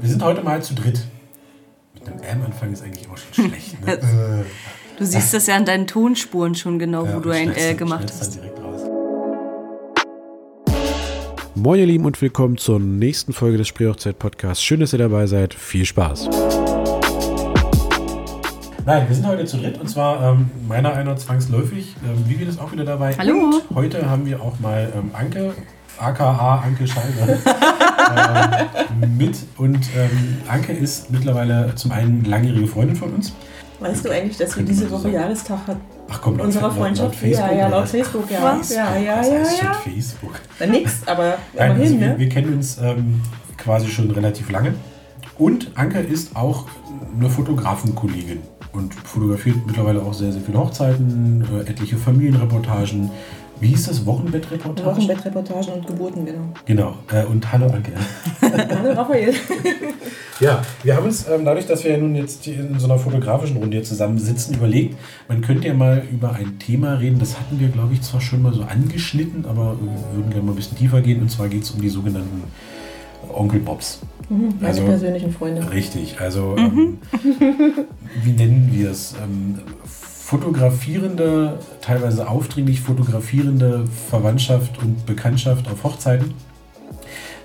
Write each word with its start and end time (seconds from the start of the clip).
wir 0.00 0.08
sind 0.08 0.22
heute 0.22 0.42
mal 0.42 0.62
zu 0.62 0.74
dritt. 0.74 1.00
Mit 1.94 2.06
einem 2.08 2.40
M 2.40 2.44
anfangen 2.46 2.72
ist 2.72 2.82
eigentlich 2.82 3.08
auch 3.08 3.16
schon 3.34 3.46
schlecht. 3.50 3.84
Ne? 3.86 3.92
Äh. 3.94 4.44
Du 4.98 5.04
siehst 5.04 5.34
das 5.34 5.46
ja 5.46 5.56
an 5.56 5.64
deinen 5.64 5.86
Tonspuren 5.86 6.54
schon 6.54 6.78
genau, 6.78 7.04
Ja, 7.04 7.14
wo 7.16 7.20
du 7.20 7.30
ein 7.30 7.50
L 7.50 7.68
dann- 7.68 7.76
gemacht 7.76 8.04
hast. 8.18 8.38
Moin 11.54 11.80
ihr 11.80 11.86
Lieben 11.86 12.04
und 12.04 12.20
willkommen 12.20 12.58
zur 12.58 12.78
nächsten 12.78 13.32
Folge 13.32 13.56
des 13.58 13.68
Spreehochzeit-Podcasts. 13.68 14.62
Schön, 14.62 14.80
dass 14.80 14.92
ihr 14.92 14.98
dabei 14.98 15.26
seid. 15.26 15.54
Viel 15.54 15.84
Spaß. 15.86 16.28
Nein, 18.84 19.08
wir 19.08 19.16
sind 19.16 19.26
heute 19.26 19.44
zu 19.46 19.56
dritt 19.56 19.80
und 19.80 19.88
zwar 19.88 20.22
ähm, 20.32 20.50
meiner 20.68 20.92
einer 20.92 21.16
zwangsläufig. 21.16 21.96
Ähm, 22.06 22.28
Vivian 22.28 22.48
ist 22.48 22.60
auch 22.60 22.70
wieder 22.72 22.84
dabei. 22.84 23.14
Hallo. 23.18 23.60
Und 23.68 23.74
heute 23.74 24.08
haben 24.08 24.26
wir 24.26 24.40
auch 24.40 24.60
mal 24.60 24.92
ähm, 24.94 25.10
Anke, 25.12 25.54
aka 25.98 26.62
Anke 26.64 26.86
Scheibe, 26.86 27.38
ähm, 29.02 29.16
mit. 29.16 29.36
Und 29.56 29.78
ähm, 29.96 30.38
Anke 30.48 30.72
ist 30.72 31.10
mittlerweile 31.10 31.74
zum 31.74 31.92
einen 31.92 32.24
langjährige 32.24 32.66
Freundin 32.66 32.96
von 32.96 33.12
uns. 33.14 33.32
Weißt 33.80 34.04
du 34.04 34.10
eigentlich, 34.10 34.38
dass 34.38 34.56
wir 34.56 34.64
diese 34.64 34.90
Woche. 34.90 35.10
Jahrestag 35.10 35.66
hat 35.66 35.76
Ach 36.08 36.20
komm, 36.22 36.38
laut- 36.38 36.46
unserer 36.46 36.70
Freundschaft? 36.70 37.08
Laut 37.12 37.16
Facebook, 37.16 37.50
ja, 37.50 37.56
ja, 37.58 37.68
laut 37.68 37.82
was? 37.82 37.90
Facebook, 37.90 38.30
ja. 38.30 38.42
Was? 38.42 38.74
Ja, 38.74 38.96
ja, 38.96 39.18
Was 39.18 39.28
ja, 39.28 39.34
heißt 39.38 39.62
ja. 39.62 39.72
Facebook? 39.74 40.40
Na, 40.60 40.66
nix, 40.66 41.00
aber 41.06 41.34
Nein, 41.54 41.70
also 41.72 41.82
immerhin, 41.82 42.00
wir, 42.00 42.08
ne? 42.08 42.18
wir 42.18 42.28
kennen 42.28 42.54
uns 42.54 42.78
ähm, 42.78 43.20
quasi 43.58 43.88
schon 43.88 44.10
relativ 44.10 44.50
lange. 44.50 44.74
Und 45.36 45.70
Anke 45.74 45.98
ist 45.98 46.34
auch 46.34 46.66
eine 47.18 47.28
Fotografenkollegin 47.28 48.38
und 48.72 48.94
fotografiert 48.94 49.56
mittlerweile 49.66 50.00
auch 50.00 50.14
sehr, 50.14 50.32
sehr 50.32 50.40
viele 50.40 50.58
Hochzeiten, 50.58 51.44
äh, 51.54 51.68
etliche 51.68 51.96
Familienreportagen. 51.98 53.10
Wie 53.60 53.68
hieß 53.68 53.86
das? 53.86 54.04
Wochenbettreportagen? 54.04 54.84
Wochenbettreportagen 54.92 55.72
und 55.74 55.86
Geburten, 55.86 56.26
genau. 56.26 56.40
Genau. 56.66 56.94
Äh, 57.12 57.24
und 57.24 57.50
hallo 57.52 57.66
Anke. 57.68 57.92
Hallo 58.42 58.92
Raphael. 58.92 59.32
Ja, 60.40 60.62
wir 60.82 60.94
haben 60.96 61.06
uns 61.06 61.26
ähm, 61.28 61.44
dadurch, 61.44 61.66
dass 61.66 61.82
wir 61.82 61.92
ja 61.92 61.96
nun 61.98 62.14
jetzt 62.14 62.46
in 62.46 62.78
so 62.78 62.86
einer 62.86 62.98
fotografischen 62.98 63.56
Runde 63.56 63.76
hier 63.78 63.84
zusammen 63.84 64.18
sitzen, 64.18 64.54
überlegt, 64.54 64.96
man 65.28 65.40
könnte 65.40 65.68
ja 65.68 65.74
mal 65.74 66.02
über 66.12 66.32
ein 66.34 66.58
Thema 66.58 66.94
reden. 66.94 67.18
Das 67.18 67.38
hatten 67.40 67.58
wir, 67.58 67.68
glaube 67.68 67.94
ich, 67.94 68.02
zwar 68.02 68.20
schon 68.20 68.42
mal 68.42 68.52
so 68.52 68.62
angeschnitten, 68.62 69.46
aber 69.46 69.76
wir 69.80 70.16
würden 70.16 70.30
gerne 70.30 70.44
mal 70.46 70.52
ein 70.52 70.56
bisschen 70.56 70.76
tiefer 70.76 71.00
gehen. 71.00 71.22
Und 71.22 71.30
zwar 71.30 71.48
geht 71.48 71.62
es 71.62 71.70
um 71.70 71.80
die 71.80 71.88
sogenannten 71.88 72.44
Onkel 73.32 73.60
Bobs. 73.60 74.00
Mhm, 74.28 74.54
Meine 74.60 74.68
Also- 74.68 74.84
persönlichen 74.84 75.32
Freunde. 75.32 75.70
Richtig, 75.72 76.20
also 76.20 76.54
ähm, 76.58 76.98
wie 78.22 78.32
nennen 78.32 78.68
wir 78.72 78.90
es? 78.90 79.14
Ähm, 79.22 79.58
fotografierende, 80.26 81.60
teilweise 81.80 82.28
aufdringlich 82.28 82.80
fotografierende 82.80 83.84
Verwandtschaft 84.10 84.76
und 84.82 85.06
Bekanntschaft 85.06 85.70
auf 85.70 85.84
Hochzeiten. 85.84 86.34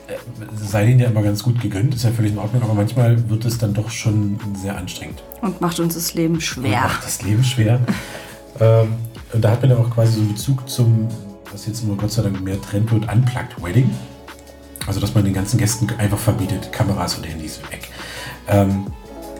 Äh, 0.07 0.15
sei 0.55 0.87
denen 0.87 0.99
ja 0.99 1.09
immer 1.09 1.21
ganz 1.21 1.43
gut 1.43 1.61
gegönnt, 1.61 1.93
ist 1.93 2.05
ja 2.05 2.09
völlig 2.09 2.31
in 2.31 2.39
Ordnung, 2.39 2.63
aber 2.63 2.73
manchmal 2.73 3.29
wird 3.29 3.45
es 3.45 3.59
dann 3.59 3.75
doch 3.75 3.91
schon 3.91 4.39
sehr 4.55 4.75
anstrengend. 4.75 5.21
Und 5.41 5.61
macht 5.61 5.79
uns 5.79 5.93
das 5.93 6.15
Leben 6.15 6.33
Und 6.33 6.41
schwer. 6.41 6.81
Macht 6.81 7.05
das 7.05 7.21
Leben 7.21 7.43
schwer. 7.43 7.79
ähm, 8.59 8.93
und 9.31 9.43
da 9.43 9.51
hat 9.51 9.61
man 9.61 9.69
ja 9.69 9.77
auch 9.77 9.91
quasi 9.91 10.13
so 10.13 10.19
einen 10.21 10.33
Bezug 10.33 10.67
zum, 10.67 11.07
was 11.51 11.67
jetzt 11.67 11.83
immer 11.83 11.95
Gott 11.95 12.11
sei 12.11 12.23
Dank 12.23 12.41
mehr 12.41 12.59
Trend 12.59 12.91
wird, 12.91 13.03
Unplugged 13.13 13.61
Wedding. 13.63 13.91
Also, 14.87 14.99
dass 14.99 15.13
man 15.13 15.23
den 15.23 15.35
ganzen 15.35 15.59
Gästen 15.59 15.87
einfach 15.99 16.17
verbietet, 16.17 16.71
Kameras 16.71 17.13
und 17.13 17.27
Handys 17.27 17.61
weg. 17.69 17.89
Ähm, 18.47 18.87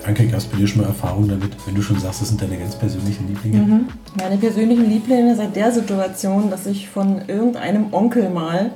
Anke, 0.05 0.25
gab 0.27 0.39
es 0.39 0.45
bei 0.45 0.57
dir 0.57 0.67
schon 0.67 0.81
mal 0.81 0.87
Erfahrungen 0.87 1.29
damit, 1.29 1.51
wenn 1.65 1.75
du 1.75 1.81
schon 1.81 1.99
sagst, 1.99 2.21
das 2.21 2.29
sind 2.29 2.41
deine 2.41 2.57
ganz 2.57 2.75
persönlichen 2.75 3.27
Lieblinge? 3.27 3.57
Mhm. 3.57 3.87
Meine 4.19 4.37
persönlichen 4.37 4.89
Lieblinge 4.89 5.35
seit 5.35 5.55
der 5.55 5.71
Situation, 5.71 6.49
dass 6.49 6.65
ich 6.65 6.89
von 6.89 7.21
irgendeinem 7.27 7.93
Onkel 7.93 8.29
mal 8.29 8.71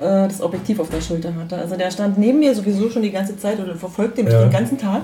äh, 0.00 0.26
das 0.26 0.40
Objektiv 0.40 0.80
auf 0.80 0.88
der 0.88 1.02
Schulter 1.02 1.34
hatte. 1.34 1.58
Also 1.58 1.76
der 1.76 1.90
stand 1.90 2.16
neben 2.18 2.38
mir 2.38 2.54
sowieso 2.54 2.88
schon 2.88 3.02
die 3.02 3.10
ganze 3.10 3.36
Zeit 3.36 3.60
oder 3.60 3.74
verfolgte 3.76 4.22
mich 4.22 4.32
Ja. 4.32 4.42
den 4.42 4.50
ganzen 4.50 4.78
Tag. 4.78 5.02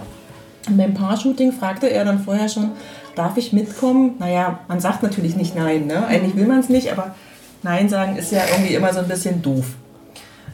Und 0.68 0.76
beim 0.76 0.94
Paar-Shooting 0.94 1.52
fragte 1.52 1.88
er 1.88 2.04
dann 2.04 2.20
vorher 2.20 2.48
schon, 2.48 2.70
darf 3.14 3.36
ich 3.36 3.52
mitkommen? 3.52 4.14
Naja, 4.18 4.60
man 4.68 4.80
sagt 4.80 5.02
natürlich 5.02 5.36
nicht 5.36 5.56
nein. 5.56 5.86
Ne? 5.86 6.06
Eigentlich 6.06 6.36
will 6.36 6.46
man 6.46 6.60
es 6.60 6.68
nicht, 6.68 6.90
aber 6.92 7.14
nein 7.62 7.88
sagen 7.88 8.16
ist 8.16 8.32
ja 8.32 8.40
irgendwie 8.50 8.74
immer 8.74 8.92
so 8.92 9.00
ein 9.00 9.08
bisschen 9.08 9.42
doof. 9.42 9.66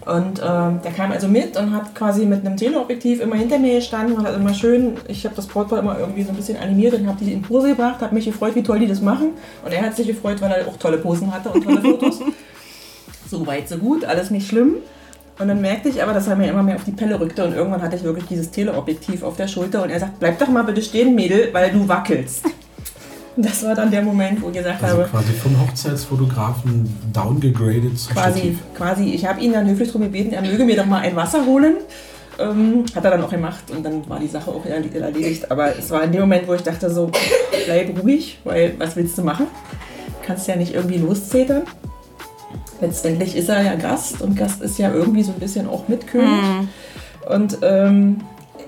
Und 0.06 0.40
ähm, 0.40 0.80
der 0.84 0.92
kam 0.92 1.10
also 1.10 1.26
mit 1.26 1.56
und 1.56 1.74
hat 1.74 1.92
quasi 1.96 2.26
mit 2.26 2.46
einem 2.46 2.56
Teleobjektiv 2.56 3.20
immer 3.20 3.34
hinter 3.34 3.58
mir 3.58 3.74
gestanden 3.74 4.16
und 4.16 4.24
hat 4.24 4.36
immer 4.36 4.54
schön, 4.54 4.96
ich 5.08 5.24
habe 5.24 5.34
das 5.34 5.48
Brautpaar 5.48 5.80
immer 5.80 5.98
irgendwie 5.98 6.22
so 6.22 6.28
ein 6.30 6.36
bisschen 6.36 6.56
animiert 6.56 6.94
und 6.94 7.08
habe 7.08 7.18
die 7.24 7.32
in 7.32 7.42
Pose 7.42 7.70
gebracht, 7.70 8.00
habe 8.00 8.14
mich 8.14 8.24
gefreut, 8.24 8.54
wie 8.54 8.62
toll 8.62 8.78
die 8.78 8.86
das 8.86 9.00
machen. 9.00 9.30
Und 9.64 9.72
er 9.72 9.82
hat 9.82 9.96
sich 9.96 10.06
gefreut, 10.06 10.40
weil 10.40 10.52
er 10.52 10.68
auch 10.68 10.76
tolle 10.76 10.98
Posen 10.98 11.34
hatte 11.34 11.48
und 11.48 11.64
tolle 11.64 11.80
Fotos. 11.80 12.20
so 13.28 13.44
weit, 13.48 13.68
so 13.68 13.78
gut, 13.78 14.04
alles 14.04 14.30
nicht 14.30 14.46
schlimm. 14.46 14.76
Und 15.40 15.48
dann 15.48 15.60
merkte 15.60 15.88
ich 15.88 16.00
aber, 16.00 16.14
dass 16.14 16.28
er 16.28 16.36
mir 16.36 16.48
immer 16.50 16.62
mehr 16.62 16.76
auf 16.76 16.84
die 16.84 16.92
Pelle 16.92 17.18
rückte 17.18 17.44
und 17.44 17.54
irgendwann 17.54 17.82
hatte 17.82 17.96
ich 17.96 18.04
wirklich 18.04 18.26
dieses 18.26 18.52
Teleobjektiv 18.52 19.24
auf 19.24 19.36
der 19.36 19.48
Schulter 19.48 19.82
und 19.82 19.90
er 19.90 19.98
sagt, 19.98 20.20
bleib 20.20 20.38
doch 20.38 20.48
mal 20.48 20.62
bitte 20.62 20.82
stehen, 20.82 21.16
Mädel, 21.16 21.48
weil 21.52 21.72
du 21.72 21.88
wackelst. 21.88 22.46
Das 23.36 23.64
war 23.64 23.74
dann 23.74 23.90
der 23.90 24.02
Moment, 24.02 24.40
wo 24.42 24.48
ich 24.48 24.54
gesagt 24.54 24.82
Also 24.82 24.98
habe, 24.98 25.08
quasi 25.08 25.32
vom 25.32 25.60
Hochzeitsfotografen 25.60 26.88
downgegradet 27.12 27.98
zu 27.98 28.10
quasi, 28.10 28.38
Stativ. 28.38 28.58
quasi, 28.74 29.04
ich 29.10 29.26
habe 29.26 29.40
ihn 29.40 29.52
dann 29.52 29.68
höflich 29.68 29.88
darum 29.88 30.02
gebeten, 30.02 30.32
er 30.32 30.42
möge 30.42 30.64
mir 30.64 30.76
doch 30.76 30.86
mal 30.86 31.00
ein 31.00 31.14
Wasser 31.16 31.44
holen. 31.44 31.74
Ähm, 32.38 32.84
hat 32.94 33.04
er 33.04 33.12
dann 33.12 33.24
auch 33.24 33.30
gemacht 33.30 33.70
und 33.74 33.82
dann 33.84 34.06
war 34.08 34.18
die 34.20 34.26
Sache 34.26 34.50
auch 34.50 34.64
erledigt. 34.66 35.50
Aber 35.50 35.76
es 35.76 35.90
war 35.90 36.02
in 36.02 36.12
dem 36.12 36.20
Moment, 36.22 36.46
wo 36.46 36.54
ich 36.54 36.62
dachte 36.62 36.90
so, 36.90 37.10
bleib 37.66 38.02
ruhig, 38.02 38.38
weil 38.44 38.74
was 38.78 38.94
willst 38.96 39.16
du 39.16 39.22
machen? 39.22 39.46
Kannst 40.22 40.46
ja 40.48 40.56
nicht 40.56 40.74
irgendwie 40.74 40.98
loszetern. 40.98 41.62
Letztendlich 42.80 43.36
ist 43.36 43.48
er 43.48 43.62
ja 43.62 43.74
Gast 43.74 44.20
und 44.20 44.36
Gast 44.36 44.60
ist 44.60 44.78
ja 44.78 44.92
irgendwie 44.92 45.22
so 45.22 45.32
ein 45.32 45.38
bisschen 45.38 45.66
auch 45.66 45.88
Mitkönig. 45.88 46.68
Und 47.26 47.58
ähm, 47.62 48.20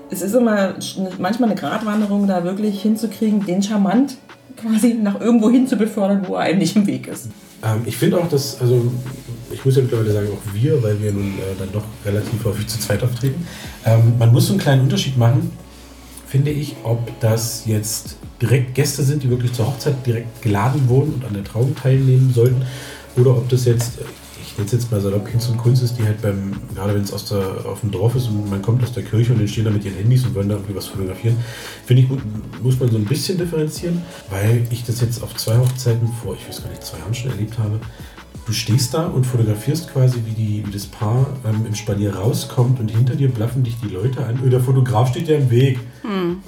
es 0.09 0.21
ist 0.23 0.33
immer 0.33 0.73
manchmal 1.19 1.51
eine 1.51 1.59
Gratwanderung, 1.59 2.25
da 2.27 2.43
wirklich 2.43 2.81
hinzukriegen, 2.81 3.45
den 3.45 3.61
charmant 3.61 4.17
quasi 4.61 4.95
nach 4.95 5.19
irgendwo 5.19 5.49
hin 5.49 5.67
zu 5.67 5.75
befördern, 5.75 6.23
wo 6.27 6.35
er 6.35 6.41
einem 6.41 6.59
nicht 6.59 6.75
im 6.75 6.85
Weg 6.87 7.07
ist. 7.07 7.29
Ähm, 7.63 7.81
ich 7.85 7.97
finde 7.97 8.17
auch, 8.17 8.27
dass, 8.29 8.59
also 8.61 8.91
ich 9.51 9.63
muss 9.65 9.75
ja 9.75 9.81
mittlerweile 9.81 10.11
sagen, 10.11 10.27
auch 10.27 10.53
wir, 10.53 10.81
weil 10.83 11.01
wir 11.01 11.11
nun 11.11 11.33
äh, 11.37 11.57
dann 11.57 11.71
doch 11.71 11.83
relativ 12.05 12.43
häufig 12.45 12.67
zu 12.67 12.79
zweit 12.79 13.03
auftreten, 13.03 13.45
ähm, 13.85 14.13
man 14.17 14.31
muss 14.31 14.47
so 14.47 14.53
einen 14.53 14.61
kleinen 14.61 14.81
Unterschied 14.83 15.17
machen, 15.17 15.51
finde 16.27 16.51
ich, 16.51 16.75
ob 16.83 17.19
das 17.19 17.63
jetzt 17.65 18.17
direkt 18.41 18.75
Gäste 18.75 19.03
sind, 19.03 19.23
die 19.23 19.29
wirklich 19.29 19.51
zur 19.53 19.67
Hochzeit 19.67 20.05
direkt 20.05 20.41
geladen 20.41 20.87
wurden 20.87 21.13
und 21.15 21.25
an 21.25 21.33
der 21.33 21.43
Trauung 21.43 21.75
teilnehmen 21.75 22.31
sollten, 22.33 22.61
oder 23.17 23.31
ob 23.31 23.49
das 23.49 23.65
jetzt, 23.65 23.93
nenne 24.59 24.65
es 24.67 24.71
jetzt 24.73 24.91
mal 24.91 25.01
salopp 25.01 25.27
Hinz 25.27 25.47
und 25.47 25.57
Kunst 25.57 25.81
ist, 25.81 25.97
die 25.97 26.03
halt 26.03 26.21
beim, 26.21 26.51
gerade 26.75 26.93
wenn 26.93 27.01
es 27.01 27.11
aus 27.13 27.25
der, 27.25 27.65
auf 27.65 27.79
dem 27.81 27.91
Dorf 27.91 28.15
ist 28.15 28.27
und 28.27 28.49
man 28.49 28.61
kommt 28.61 28.83
aus 28.83 28.91
der 28.91 29.03
Kirche 29.03 29.33
und 29.33 29.39
die 29.39 29.47
stehen 29.47 29.65
da 29.65 29.71
mit 29.71 29.83
ihren 29.85 29.95
Handys 29.95 30.23
und 30.25 30.35
wollen 30.35 30.49
da 30.49 30.55
irgendwie 30.55 30.75
was 30.75 30.87
fotografieren, 30.87 31.37
finde 31.85 32.03
ich, 32.03 32.09
mu- 32.09 32.17
muss 32.61 32.79
man 32.79 32.89
so 32.91 32.97
ein 32.97 33.05
bisschen 33.05 33.37
differenzieren, 33.37 34.01
weil 34.29 34.67
ich 34.69 34.83
das 34.85 35.01
jetzt 35.01 35.23
auf 35.23 35.35
zwei 35.35 35.57
Hochzeiten 35.57 36.07
vor, 36.21 36.35
ich 36.35 36.47
weiß 36.47 36.61
gar 36.63 36.69
nicht, 36.69 36.83
zwei 36.83 36.99
Jahren 36.99 37.13
schon 37.13 37.31
erlebt 37.31 37.57
habe. 37.57 37.79
Du 38.49 38.55
stehst 38.55 38.95
da 38.95 39.05
und 39.05 39.27
fotografierst 39.27 39.93
quasi, 39.93 40.23
wie, 40.25 40.31
die, 40.31 40.65
wie 40.65 40.71
das 40.71 40.87
Paar 40.87 41.27
ähm, 41.45 41.67
im 41.67 41.75
Spalier 41.75 42.15
rauskommt 42.15 42.79
und 42.79 42.89
hinter 42.89 43.13
dir 43.13 43.29
blaffen 43.29 43.63
dich 43.63 43.77
die 43.79 43.89
Leute 43.89 44.25
an. 44.25 44.39
Der 44.49 44.59
Fotograf 44.59 45.09
steht 45.09 45.27
ja 45.27 45.37
im 45.37 45.51
Weg. 45.51 45.77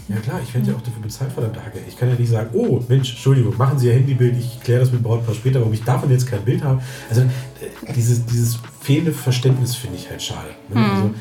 Ja 0.08 0.16
klar, 0.16 0.40
ich 0.44 0.52
werde 0.52 0.72
ja 0.72 0.76
auch 0.76 0.82
dafür 0.82 1.04
bezahlt, 1.04 1.32
verdammte 1.32 1.64
Hacke. 1.64 1.78
Ich 1.88 1.96
kann 1.96 2.10
ja 2.10 2.16
nicht 2.16 2.32
sagen, 2.32 2.50
oh 2.54 2.82
Mensch, 2.88 3.12
Entschuldigung, 3.12 3.56
machen 3.56 3.78
Sie 3.78 3.86
Ihr 3.86 3.94
Handybild, 3.94 4.36
ich 4.36 4.60
kläre 4.62 4.80
das 4.80 4.92
mit 4.92 5.02
dem 5.02 5.04
Brautpaar 5.04 5.36
später, 5.36 5.60
warum 5.60 5.74
ich 5.74 5.84
davon 5.84 6.10
jetzt 6.10 6.26
kein 6.26 6.42
Bild 6.44 6.64
habe. 6.64 6.82
Also 7.08 7.22
äh, 7.22 7.94
dieses, 7.96 8.26
dieses 8.26 8.58
fehlende 8.80 9.12
Verständnis 9.12 9.76
finde 9.76 9.98
ich 9.98 10.10
halt 10.10 10.24
schade. 10.24 10.50
Ne? 10.74 10.84
Also, 10.84 11.12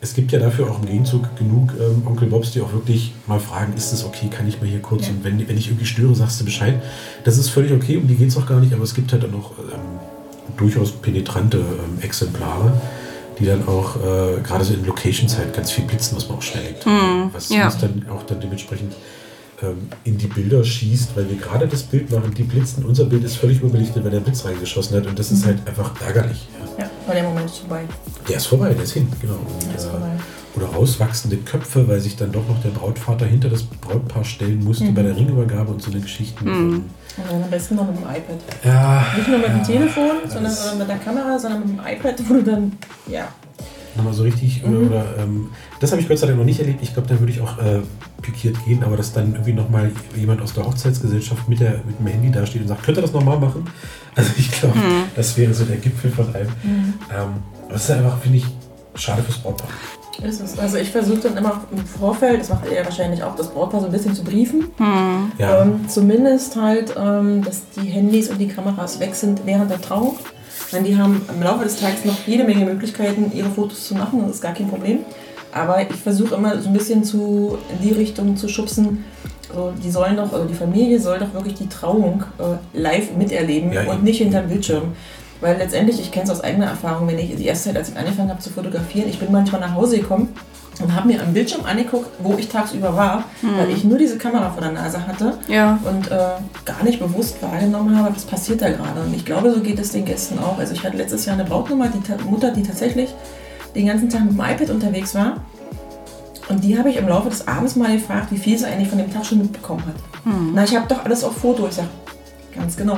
es 0.00 0.14
gibt 0.14 0.30
ja 0.30 0.38
dafür 0.38 0.70
auch 0.70 0.78
im 0.78 0.86
Gegenzug 0.86 1.36
genug 1.36 1.74
ähm, 1.80 2.06
Onkel 2.06 2.28
Bobs, 2.28 2.52
die 2.52 2.60
auch 2.60 2.72
wirklich 2.72 3.14
mal 3.26 3.40
fragen, 3.40 3.72
ist 3.76 3.92
das 3.92 4.04
okay, 4.04 4.28
kann 4.28 4.46
ich 4.46 4.60
mal 4.60 4.70
hier 4.70 4.80
kurz 4.80 5.08
und 5.08 5.24
wenn, 5.24 5.48
wenn 5.48 5.58
ich 5.58 5.66
irgendwie 5.66 5.86
störe, 5.86 6.14
sagst 6.14 6.40
du 6.40 6.44
Bescheid. 6.44 6.80
Das 7.24 7.36
ist 7.36 7.48
völlig 7.48 7.72
okay, 7.72 7.96
um 7.96 8.06
die 8.06 8.14
geht 8.14 8.28
es 8.28 8.36
auch 8.36 8.46
gar 8.46 8.60
nicht, 8.60 8.72
aber 8.72 8.84
es 8.84 8.94
gibt 8.94 9.12
halt 9.12 9.24
dann 9.24 9.34
auch 9.34 9.58
ähm, 9.58 9.98
durchaus 10.56 10.92
penetrante 10.92 11.58
ähm, 11.58 12.02
Exemplare, 12.02 12.72
die 13.38 13.46
dann 13.46 13.66
auch 13.66 13.96
äh, 13.96 14.40
gerade 14.42 14.64
so 14.64 14.74
in 14.74 14.84
Locations 14.84 15.36
halt 15.36 15.54
ganz 15.54 15.70
viel 15.70 15.84
blitzen, 15.84 16.16
was 16.16 16.28
man 16.28 16.38
auch 16.38 16.42
schnell 16.42 16.64
denkt. 16.64 16.86
was 17.32 17.48
ja. 17.48 17.66
uns 17.66 17.78
dann 17.78 18.06
auch 18.10 18.22
dann 18.24 18.40
dementsprechend 18.40 18.94
ähm, 19.62 19.88
in 20.04 20.16
die 20.16 20.26
Bilder 20.26 20.64
schießt, 20.64 21.16
weil 21.16 21.28
wir 21.28 21.36
gerade 21.36 21.66
das 21.66 21.82
Bild 21.82 22.10
machen, 22.10 22.32
die 22.34 22.44
blitzen, 22.44 22.84
unser 22.84 23.04
Bild 23.04 23.24
ist 23.24 23.36
völlig 23.36 23.58
überbelichtet, 23.60 24.02
weil 24.04 24.10
der 24.10 24.20
Blitz 24.20 24.44
reingeschossen 24.44 24.96
hat 24.96 25.06
und 25.06 25.18
das 25.18 25.30
ist 25.30 25.44
halt 25.44 25.58
einfach 25.66 26.00
ärgerlich. 26.00 26.48
Ja. 26.78 26.84
Ja, 26.84 26.90
war 27.06 27.14
der 27.14 27.24
Moment 27.24 27.46
ist 27.46 27.58
vorbei. 27.58 27.84
Der 28.28 28.36
ist 28.36 28.46
vorbei, 28.46 28.72
der 28.72 28.82
ist 28.84 28.92
hin, 28.92 29.08
genau. 29.20 29.34
Und, 29.34 29.66
Der 29.68 29.76
ist 29.76 29.84
äh, 29.84 29.90
vorbei. 29.90 30.12
Oder 30.56 30.66
rauswachsende 30.66 31.36
Köpfe, 31.38 31.86
weil 31.88 32.00
sich 32.00 32.16
dann 32.16 32.32
doch 32.32 32.46
noch 32.48 32.60
der 32.62 32.70
Brautvater 32.70 33.26
hinter 33.26 33.48
das 33.48 33.62
Brautpaar 33.62 34.24
stellen 34.24 34.62
musste 34.64 34.84
Mhm. 34.84 34.94
bei 34.94 35.02
der 35.02 35.16
Ringübergabe 35.16 35.70
und 35.72 35.80
so 35.82 35.90
eine 35.90 36.00
Geschichten. 36.00 36.48
Und 36.48 36.84
dann 37.28 37.42
am 37.42 37.50
besten 37.50 37.76
noch 37.76 37.86
mit 37.86 37.96
dem 37.96 38.04
iPad. 38.04 38.38
Ja, 38.64 39.04
Nicht 39.16 39.28
nur 39.28 39.38
mit 39.38 39.48
dem 39.48 39.58
ja, 39.58 39.62
Telefon, 39.64 40.10
das 40.24 40.32
sondern 40.32 40.52
oder 40.52 40.74
mit 40.76 40.88
der 40.88 40.96
Kamera, 40.98 41.38
sondern 41.38 41.60
mit 41.60 41.68
dem 41.68 41.78
iPad, 41.86 42.14
wo 42.28 42.34
du 42.34 42.42
dann, 42.42 42.72
ja. 43.06 43.28
Nochmal 43.96 44.12
so 44.14 44.22
richtig, 44.22 44.64
Mhm. 44.64 44.76
oder, 44.76 44.86
oder 44.86 45.04
ähm, 45.18 45.50
das 45.80 45.90
habe 45.92 46.00
ich 46.00 46.08
Gott 46.08 46.18
sei 46.18 46.26
Dank 46.28 46.38
noch 46.38 46.44
nicht 46.44 46.60
erlebt. 46.60 46.78
Ich 46.82 46.92
glaube, 46.94 47.08
da 47.08 47.18
würde 47.18 47.32
ich 47.32 47.40
auch 47.40 47.58
äh, 47.58 47.80
pikiert 48.22 48.56
gehen, 48.64 48.82
aber 48.84 48.96
dass 48.96 49.12
dann 49.12 49.32
irgendwie 49.32 49.52
nochmal 49.52 49.90
jemand 50.16 50.40
aus 50.42 50.52
der 50.54 50.64
Hochzeitsgesellschaft 50.64 51.48
mit, 51.48 51.58
der, 51.60 51.80
mit 51.86 51.98
dem 51.98 52.06
Handy 52.06 52.30
dasteht 52.30 52.62
und 52.62 52.68
sagt, 52.68 52.82
könnt 52.84 52.98
ihr 52.98 53.02
das 53.02 53.12
nochmal 53.12 53.38
machen? 53.38 53.64
Also 54.16 54.32
ich 54.36 54.50
glaube, 54.50 54.74
das 55.14 55.36
wäre 55.36 55.54
so 55.54 55.64
der 55.64 55.76
Gipfel 55.76 56.10
von 56.10 56.34
allem. 56.34 56.48
Ähm, 56.64 56.88
aber 57.68 57.76
es 57.76 57.84
ist 57.84 57.90
einfach, 57.92 58.18
finde 58.18 58.38
ich, 58.38 58.44
schade 58.96 59.22
fürs 59.22 59.38
Brautpaar. 59.38 59.68
Ist 60.22 60.40
es. 60.40 60.58
Also 60.58 60.76
ich 60.76 60.90
versuche 60.90 61.20
dann 61.20 61.36
immer 61.36 61.62
im 61.72 61.84
Vorfeld, 61.86 62.40
das 62.40 62.50
macht 62.50 62.66
er 62.66 62.84
wahrscheinlich 62.84 63.22
auch, 63.22 63.34
das 63.36 63.48
Brautpaar 63.48 63.80
so 63.80 63.86
ein 63.86 63.92
bisschen 63.92 64.14
zu 64.14 64.22
briefen. 64.22 64.70
Ja. 65.38 65.62
Ähm, 65.62 65.88
zumindest 65.88 66.56
halt, 66.56 66.94
ähm, 66.98 67.42
dass 67.42 67.62
die 67.70 67.88
Handys 67.88 68.28
und 68.28 68.38
die 68.38 68.48
Kameras 68.48 69.00
weg 69.00 69.14
sind 69.14 69.42
während 69.46 69.70
der 69.70 69.80
Trauung. 69.80 70.16
Denn 70.72 70.84
die 70.84 70.96
haben 70.96 71.22
im 71.34 71.42
Laufe 71.42 71.64
des 71.64 71.76
Tages 71.80 72.04
noch 72.04 72.26
jede 72.26 72.44
Menge 72.44 72.64
Möglichkeiten, 72.64 73.32
ihre 73.34 73.50
Fotos 73.50 73.86
zu 73.86 73.94
machen. 73.94 74.22
Das 74.22 74.36
ist 74.36 74.42
gar 74.42 74.54
kein 74.54 74.68
Problem. 74.68 75.00
Aber 75.52 75.82
ich 75.82 75.88
versuche 75.96 76.34
immer 76.36 76.60
so 76.60 76.68
ein 76.68 76.72
bisschen 76.72 77.02
zu, 77.02 77.58
in 77.70 77.88
die 77.88 77.92
Richtung 77.92 78.36
zu 78.36 78.48
schubsen. 78.48 79.04
So, 79.52 79.72
die 79.82 79.90
sollen 79.90 80.16
doch, 80.16 80.32
also 80.32 80.44
die 80.44 80.54
Familie 80.54 81.00
soll 81.00 81.18
doch 81.18 81.34
wirklich 81.34 81.54
die 81.54 81.68
Trauung 81.68 82.22
äh, 82.38 82.78
live 82.78 83.16
miterleben 83.16 83.72
Ja, 83.72 83.90
und 83.90 84.04
nicht 84.04 84.18
hinterm 84.18 84.48
Bildschirm. 84.48 84.92
Weil 85.40 85.56
letztendlich, 85.56 85.98
ich 86.00 86.10
kenne 86.12 86.24
es 86.24 86.30
aus 86.30 86.42
eigener 86.42 86.66
Erfahrung, 86.66 87.08
wenn 87.08 87.18
ich 87.18 87.34
die 87.36 87.46
erste 87.46 87.68
Zeit, 87.70 87.76
als 87.78 87.88
ich 87.90 87.96
angefangen 87.96 88.28
habe 88.30 88.40
zu 88.40 88.50
fotografieren, 88.50 89.08
ich 89.08 89.18
bin 89.18 89.32
manchmal 89.32 89.60
nach 89.60 89.74
Hause 89.74 89.98
gekommen 89.98 90.28
und 90.82 90.94
habe 90.94 91.08
mir 91.08 91.22
am 91.22 91.32
Bildschirm 91.32 91.64
angeguckt, 91.64 92.08
wo 92.22 92.34
ich 92.38 92.48
tagsüber 92.48 92.94
war, 92.96 93.24
weil 93.42 93.70
ich 93.70 93.84
nur 93.84 93.98
diese 93.98 94.16
Kamera 94.18 94.50
vor 94.50 94.62
der 94.62 94.72
Nase 94.72 95.06
hatte 95.06 95.34
Ja. 95.48 95.78
und 95.84 96.08
äh, 96.10 96.18
gar 96.64 96.82
nicht 96.84 96.98
bewusst 97.00 97.42
wahrgenommen 97.42 97.96
habe, 97.98 98.14
was 98.14 98.24
passiert 98.24 98.60
da 98.62 98.68
gerade. 98.70 99.00
Und 99.04 99.14
ich 99.14 99.24
glaube, 99.24 99.52
so 99.52 99.60
geht 99.60 99.78
es 99.78 99.92
den 99.92 100.04
Gästen 100.04 100.38
auch. 100.38 100.58
Also 100.58 100.72
ich 100.74 100.84
hatte 100.84 100.96
letztes 100.96 101.24
Jahr 101.26 101.34
eine 101.34 101.44
Brautnummer, 101.44 101.88
die 101.88 102.00
Mutter, 102.28 102.50
die 102.50 102.62
tatsächlich 102.62 103.14
den 103.74 103.86
ganzen 103.86 104.08
Tag 104.10 104.24
mit 104.24 104.32
dem 104.32 104.40
iPad 104.40 104.70
unterwegs 104.70 105.14
war. 105.14 105.36
Und 106.48 106.64
die 106.64 106.76
habe 106.78 106.90
ich 106.90 106.96
im 106.96 107.06
Laufe 107.08 107.28
des 107.30 107.46
Abends 107.46 107.76
mal 107.76 107.92
gefragt, 107.92 108.26
wie 108.30 108.38
viel 108.38 108.58
sie 108.58 108.64
eigentlich 108.66 108.88
von 108.88 108.98
dem 108.98 109.12
Tag 109.12 109.24
schon 109.24 109.38
mitbekommen 109.38 109.84
hat. 109.86 109.94
Na, 110.54 110.64
ich 110.64 110.74
habe 110.74 110.86
doch 110.88 111.04
alles 111.04 111.22
auf 111.24 111.36
Foto. 111.36 111.66
Ich 111.68 111.74
sage, 111.74 111.88
ganz 112.54 112.76
genau. 112.76 112.96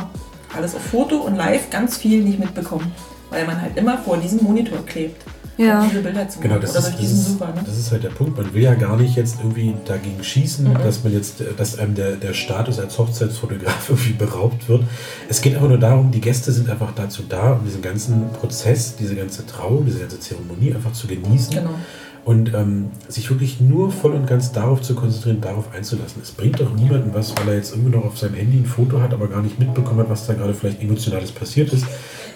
Alles 0.56 0.74
auf 0.74 0.82
Foto 0.82 1.16
und 1.16 1.36
live 1.36 1.70
ganz 1.70 1.96
viel 1.96 2.22
nicht 2.22 2.38
mitbekommen. 2.38 2.92
Weil 3.30 3.46
man 3.46 3.60
halt 3.60 3.76
immer 3.76 3.96
vor 3.98 4.16
diesem 4.18 4.42
Monitor 4.44 4.84
klebt. 4.84 5.22
Ja. 5.58 5.84
diese 5.86 6.00
Bilder 6.00 6.26
zu 6.28 6.38
machen. 6.38 6.48
Genau, 6.48 6.58
das 6.60 6.70
Oder 6.70 6.78
ist, 6.78 6.86
durch 6.92 7.02
das, 7.02 7.12
ist, 7.12 7.26
Super, 7.26 7.46
ne? 7.48 7.62
das 7.66 7.76
ist 7.78 7.92
halt 7.92 8.02
der 8.02 8.08
Punkt. 8.08 8.38
Man 8.38 8.54
will 8.54 8.62
ja 8.62 8.72
gar 8.74 8.96
nicht 8.96 9.16
jetzt 9.16 9.36
irgendwie 9.40 9.74
dagegen 9.84 10.24
schießen, 10.24 10.66
Mhm. 10.66 10.74
dass 10.82 11.04
man 11.04 11.12
jetzt, 11.12 11.42
dass 11.58 11.78
einem 11.78 11.94
der, 11.94 12.12
der 12.12 12.32
Status 12.32 12.78
als 12.78 12.98
Hochzeitsfotograf 12.98 13.86
irgendwie 13.90 14.14
beraubt 14.14 14.66
wird. 14.70 14.82
Es 15.28 15.42
geht 15.42 15.54
aber 15.56 15.68
nur 15.68 15.76
darum, 15.78 16.10
die 16.10 16.22
Gäste 16.22 16.52
sind 16.52 16.70
einfach 16.70 16.92
dazu 16.96 17.22
da, 17.28 17.52
um 17.52 17.66
diesen 17.66 17.82
ganzen 17.82 18.30
Prozess, 18.32 18.96
diese 18.96 19.14
ganze 19.14 19.44
Trauung, 19.46 19.84
diese 19.84 19.98
ganze 20.00 20.18
Zeremonie 20.18 20.74
einfach 20.74 20.92
zu 20.94 21.06
genießen. 21.06 21.54
Genau. 21.54 21.74
Und 22.24 22.54
ähm, 22.54 22.90
sich 23.08 23.28
wirklich 23.30 23.60
nur 23.60 23.90
voll 23.90 24.12
und 24.12 24.28
ganz 24.28 24.52
darauf 24.52 24.80
zu 24.80 24.94
konzentrieren, 24.94 25.40
darauf 25.40 25.74
einzulassen. 25.74 26.22
Es 26.22 26.30
bringt 26.30 26.60
doch 26.60 26.72
niemandem 26.72 27.12
was, 27.14 27.34
weil 27.36 27.48
er 27.48 27.56
jetzt 27.56 27.72
irgendwie 27.72 27.96
noch 27.96 28.04
auf 28.04 28.16
seinem 28.16 28.34
Handy 28.34 28.58
ein 28.58 28.64
Foto 28.66 29.00
hat, 29.00 29.12
aber 29.12 29.26
gar 29.26 29.42
nicht 29.42 29.58
mitbekommen 29.58 29.98
hat, 30.00 30.08
was 30.10 30.26
da 30.28 30.34
gerade 30.34 30.54
vielleicht 30.54 30.80
Emotionales 30.80 31.32
passiert 31.32 31.72
ist, 31.72 31.84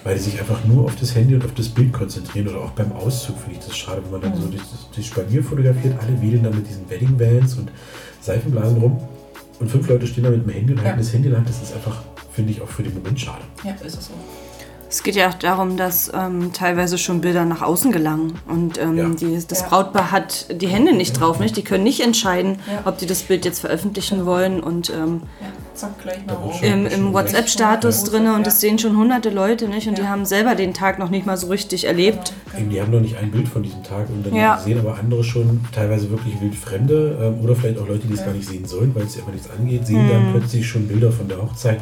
weil 0.02 0.16
die 0.16 0.22
sich 0.22 0.40
einfach 0.40 0.64
nur 0.64 0.86
auf 0.86 0.96
das 0.96 1.14
Handy 1.14 1.36
und 1.36 1.44
auf 1.44 1.54
das 1.54 1.68
Bild 1.68 1.92
konzentrieren. 1.92 2.48
Oder 2.48 2.62
auch 2.62 2.70
beim 2.70 2.90
Auszug 2.92 3.38
finde 3.38 3.60
ich 3.60 3.64
das 3.64 3.76
schade, 3.76 4.02
wenn 4.02 4.10
man 4.10 4.22
dann 4.22 4.34
so 4.34 4.48
durch 4.48 4.62
das, 4.62 4.90
durch 4.92 5.06
Spalier 5.06 5.44
fotografiert, 5.44 5.94
alle 6.00 6.20
wedeln 6.20 6.42
dann 6.42 6.56
mit 6.56 6.68
diesen 6.68 6.90
Wedding 6.90 7.16
Bands 7.16 7.54
und 7.54 7.70
Seifenblasen 8.20 8.78
rum 8.78 8.98
und 9.60 9.70
fünf 9.70 9.88
Leute 9.88 10.06
stehen 10.08 10.24
da 10.24 10.30
mit 10.30 10.42
dem 10.44 10.50
Handy 10.52 10.72
und 10.72 10.78
halten 10.78 10.90
Ja. 10.98 11.04
das 11.04 11.12
Handy 11.12 11.28
in 11.28 11.30
der 11.30 11.38
Hand. 11.38 11.48
Das 11.48 11.62
ist 11.62 11.72
einfach, 11.72 12.02
finde 12.32 12.50
ich, 12.50 12.60
auch 12.60 12.68
für 12.68 12.82
den 12.82 12.92
Moment 12.92 13.20
schade. 13.20 13.42
Ja, 13.64 13.70
ist 13.86 13.96
es 13.98 14.06
so. 14.06 14.14
Es 14.96 15.02
geht 15.02 15.14
ja 15.14 15.28
auch 15.28 15.34
darum, 15.34 15.76
dass 15.76 16.10
ähm, 16.14 16.54
teilweise 16.54 16.96
schon 16.96 17.20
Bilder 17.20 17.44
nach 17.44 17.60
außen 17.60 17.92
gelangen. 17.92 18.38
Und 18.48 18.78
ähm, 18.78 18.96
Ja. 18.96 19.08
die, 19.10 19.38
das 19.46 19.60
Ja. 19.60 19.68
Brautpaar 19.68 20.10
hat 20.10 20.46
die 20.62 20.68
Hände 20.68 20.94
nicht 20.96 21.20
drauf. 21.20 21.38
Nicht? 21.38 21.54
Die 21.58 21.62
können 21.62 21.84
nicht 21.84 22.00
entscheiden, 22.00 22.60
Ja. 22.66 22.80
ob 22.86 22.96
die 22.96 23.04
das 23.04 23.20
Bild 23.24 23.44
jetzt 23.44 23.58
veröffentlichen 23.58 24.24
wollen. 24.24 24.58
Und 24.58 24.88
ähm, 24.88 25.20
Ja, 25.42 25.48
zack, 25.74 26.00
gleich 26.02 26.24
mal 26.24 26.38
im, 26.62 26.86
im 26.86 27.12
WhatsApp-Status 27.12 28.04
Ja. 28.04 28.08
drin 28.08 28.26
und 28.30 28.46
das 28.46 28.62
sehen 28.62 28.78
schon 28.78 28.96
hunderte 28.96 29.28
Leute 29.28 29.68
nicht. 29.68 29.86
Und 29.86 29.98
die 29.98 30.02
Ja. 30.02 30.08
haben 30.08 30.24
selber 30.24 30.54
den 30.54 30.72
Tag 30.72 30.98
noch 30.98 31.10
nicht 31.10 31.26
mal 31.26 31.36
so 31.36 31.48
richtig 31.48 31.84
erlebt. 31.84 32.32
Eben, 32.58 32.70
die 32.70 32.80
haben 32.80 32.90
noch 32.90 33.00
nicht 33.00 33.18
ein 33.18 33.30
Bild 33.30 33.48
von 33.48 33.62
diesem 33.62 33.82
Tag 33.84 34.08
und 34.08 34.24
dann 34.24 34.34
Ja. 34.34 34.58
sehen 34.58 34.78
aber 34.78 34.98
andere 34.98 35.22
schon 35.24 35.60
teilweise 35.74 36.10
wirklich 36.10 36.40
wildfremde 36.40 37.18
ähm, 37.36 37.44
oder 37.44 37.54
vielleicht 37.54 37.78
auch 37.78 37.86
Leute, 37.86 38.06
die 38.06 38.14
es 38.14 38.24
gar 38.24 38.32
nicht 38.32 38.48
sehen 38.48 38.64
sollen, 38.64 38.94
weil 38.94 39.02
es 39.04 39.12
sie 39.12 39.18
einfach 39.18 39.32
nichts 39.34 39.50
angeht, 39.50 39.86
sehen 39.86 40.08
dann 40.08 40.32
plötzlich 40.32 40.66
schon 40.66 40.88
Bilder 40.88 41.12
von 41.12 41.28
der 41.28 41.36
Hochzeit 41.42 41.80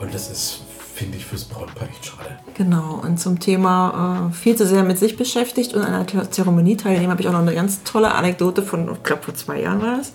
und 0.00 0.12
das 0.12 0.30
ist, 0.30 0.60
finde 1.02 1.18
ich, 1.18 1.26
fürs 1.26 1.44
Brautpaar 1.44 1.88
echt 1.88 2.06
schade. 2.06 2.38
Genau, 2.54 3.00
und 3.02 3.18
zum 3.18 3.40
Thema 3.40 4.30
äh, 4.30 4.34
viel 4.34 4.54
zu 4.54 4.66
sehr 4.66 4.84
mit 4.84 4.98
sich 4.98 5.16
beschäftigt 5.16 5.74
und 5.74 5.82
an 5.82 5.92
einer 5.92 6.30
Zeremonie 6.30 6.76
teilnehmen, 6.76 7.10
habe 7.10 7.20
ich 7.20 7.26
auch 7.26 7.32
noch 7.32 7.40
eine 7.40 7.54
ganz 7.54 7.82
tolle 7.82 8.12
Anekdote 8.12 8.62
von, 8.62 8.88
ich 8.92 9.02
glaube, 9.02 9.22
vor 9.24 9.34
zwei 9.34 9.60
Jahren 9.60 9.82
war 9.82 9.96
das. 9.96 10.12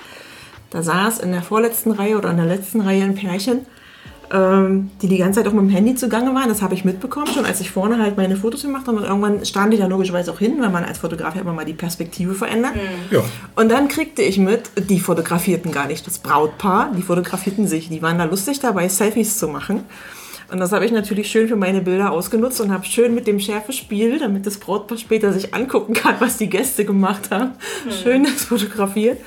Da 0.69 0.81
saß 0.81 1.19
in 1.19 1.33
der 1.33 1.41
vorletzten 1.41 1.91
Reihe 1.91 2.17
oder 2.17 2.31
in 2.31 2.37
der 2.37 2.45
letzten 2.45 2.79
Reihe 2.79 3.03
ein 3.03 3.15
Pärchen, 3.15 3.65
ähm, 4.31 4.91
die 5.01 5.09
die 5.09 5.17
ganze 5.17 5.41
Zeit 5.41 5.47
auch 5.49 5.53
mit 5.53 5.63
dem 5.63 5.69
Handy 5.69 5.95
zugange 5.95 6.33
waren. 6.33 6.47
Das 6.47 6.61
habe 6.61 6.73
ich 6.73 6.85
mitbekommen, 6.85 7.27
schon 7.27 7.45
als 7.45 7.59
ich 7.59 7.69
vorne 7.69 7.99
halt 7.99 8.15
meine 8.15 8.37
Fotos 8.37 8.61
gemacht 8.61 8.87
habe. 8.87 8.99
Und 8.99 9.03
irgendwann 9.03 9.45
stand 9.45 9.73
ich 9.73 9.81
da 9.81 9.87
logischerweise 9.87 10.31
auch 10.31 10.39
hin, 10.39 10.55
weil 10.59 10.69
man 10.69 10.85
als 10.85 10.99
Fotograf 10.99 11.35
ja 11.35 11.41
immer 11.41 11.53
mal 11.53 11.65
die 11.65 11.73
Perspektive 11.73 12.33
verändert. 12.33 12.73
Ja, 13.11 13.23
Und 13.55 13.69
dann 13.69 13.89
kriegte 13.89 14.21
ich 14.21 14.37
mit, 14.37 14.71
die 14.89 15.01
fotografierten 15.01 15.73
gar 15.73 15.87
nicht 15.87 16.07
das 16.07 16.19
Brautpaar, 16.19 16.93
die 16.95 17.01
fotografierten 17.01 17.67
sich. 17.67 17.89
Die 17.89 18.01
waren 18.01 18.17
da 18.17 18.23
lustig 18.23 18.61
dabei, 18.61 18.87
Selfies 18.87 19.37
zu 19.37 19.49
machen. 19.49 19.81
Und 20.49 20.59
das 20.59 20.71
habe 20.71 20.85
ich 20.85 20.91
natürlich 20.91 21.29
schön 21.29 21.47
für 21.47 21.55
meine 21.57 21.81
Bilder 21.81 22.11
ausgenutzt 22.11 22.61
und 22.61 22.71
habe 22.71 22.85
schön 22.85 23.13
mit 23.13 23.27
dem 23.27 23.39
Schärfespiel, 23.39 24.19
damit 24.19 24.45
das 24.45 24.57
Brautpaar 24.57 24.97
später 24.97 25.33
sich 25.33 25.53
angucken 25.53 25.93
kann, 25.93 26.15
was 26.19 26.37
die 26.37 26.49
Gäste 26.49 26.85
gemacht 26.85 27.31
haben, 27.31 27.53
schön 27.89 28.23
das 28.23 28.45
fotografiert. 28.45 29.19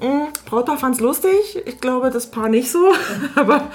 Mm, 0.00 0.32
Brautpaar 0.46 0.78
fand 0.78 0.94
es 0.94 1.00
lustig, 1.00 1.62
ich 1.64 1.80
glaube 1.80 2.10
das 2.10 2.30
Paar 2.30 2.48
nicht 2.48 2.70
so, 2.70 2.92
aber 3.34 3.70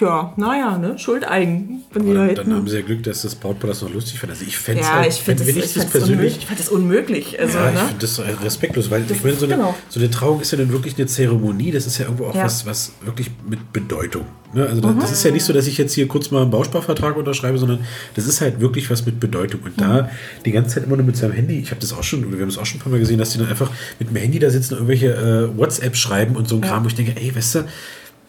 ja, 0.00 0.32
naja, 0.36 0.78
ne, 0.78 0.98
Schuld 0.98 1.26
eigen. 1.28 1.82
Bin 1.92 2.02
aber 2.02 2.26
dann, 2.26 2.34
dann 2.34 2.54
haben 2.54 2.68
sie 2.68 2.76
ja 2.76 2.82
Glück, 2.82 3.02
dass 3.04 3.22
das 3.22 3.34
Brautpaar 3.34 3.68
das 3.68 3.82
noch 3.82 3.92
lustig 3.92 4.18
fand. 4.18 4.32
Also 4.32 4.44
ich 4.46 4.56
fände 4.56 4.80
es 4.80 4.88
ja, 4.88 4.94
halt, 4.94 5.12
ich 5.12 5.20
finde 5.20 5.46
wenn 5.46 5.54
das, 5.54 5.64
ich 5.64 5.70
ich 5.70 5.74
das 5.74 5.82
das 5.84 5.92
persönlich... 5.92 6.38
Ich 6.38 6.46
fand 6.46 6.58
das 6.58 6.68
unmöglich. 6.68 7.38
Also, 7.38 7.58
Ja, 7.58 7.68
ich 7.68 7.74
ne? 7.74 7.80
finde 7.86 8.00
das 8.00 8.20
respektlos, 8.42 8.90
weil 8.90 9.04
ich 9.08 9.22
meine, 9.22 9.36
so 9.36 9.46
eine, 9.46 9.54
genau. 9.56 9.74
so 9.88 10.00
eine 10.00 10.10
Trauung 10.10 10.40
ist 10.40 10.50
ja 10.50 10.58
dann 10.58 10.70
wirklich 10.70 10.96
eine 10.96 11.06
Zeremonie, 11.06 11.70
das 11.70 11.86
ist 11.86 11.98
ja 11.98 12.06
irgendwo 12.06 12.26
auch 12.26 12.34
Ja. 12.34 12.44
was, 12.44 12.66
was 12.66 12.92
wirklich 13.04 13.30
mit 13.48 13.72
Bedeutung. 13.72 14.26
Ne? 14.52 14.66
Also 14.66 14.80
das 14.80 15.12
ist 15.12 15.24
ja 15.24 15.30
nicht 15.30 15.44
so, 15.44 15.52
dass 15.52 15.66
ich 15.66 15.78
jetzt 15.78 15.94
hier 15.94 16.06
kurz 16.06 16.30
mal 16.30 16.42
einen 16.42 16.50
Bausparvertrag 16.50 17.16
unterschreibe, 17.16 17.58
sondern 17.58 17.80
das 18.14 18.26
ist 18.26 18.40
halt 18.40 18.60
wirklich 18.60 18.90
was 18.90 19.04
mit 19.04 19.18
Bedeutung. 19.20 19.60
Und 19.64 19.80
da 19.80 20.10
die 20.44 20.52
ganze 20.52 20.74
Zeit 20.76 20.84
immer 20.84 20.96
nur 20.96 21.04
mit 21.06 21.16
seinem 21.16 21.32
Handy, 21.32 21.58
ich 21.58 21.70
habe 21.70 21.80
das 21.80 21.92
auch 21.92 22.04
schon, 22.04 22.24
oder 22.24 22.34
wir 22.36 22.42
haben 22.42 22.48
es 22.48 22.58
auch 22.58 22.66
schon 22.66 22.78
ein 22.78 22.82
paar 22.82 22.92
Mal 22.92 23.00
gesehen, 23.00 23.18
dass 23.18 23.30
die 23.30 23.38
dann 23.38 23.48
einfach 23.48 23.70
mit 23.98 24.10
dem 24.10 24.16
Handy 24.16 24.38
da 24.38 24.50
sitzen 24.50 24.74
und 24.74 24.88
irgendwelche 24.88 25.14
äh, 25.14 25.58
WhatsApp 25.58 25.96
schreiben 25.96 26.36
und 26.36 26.48
so 26.48 26.56
ein 26.56 26.60
Kram, 26.60 26.84
wo 26.84 26.88
ich 26.88 26.94
denke, 26.94 27.12
ey, 27.20 27.34
weißt 27.34 27.56
du, 27.56 27.64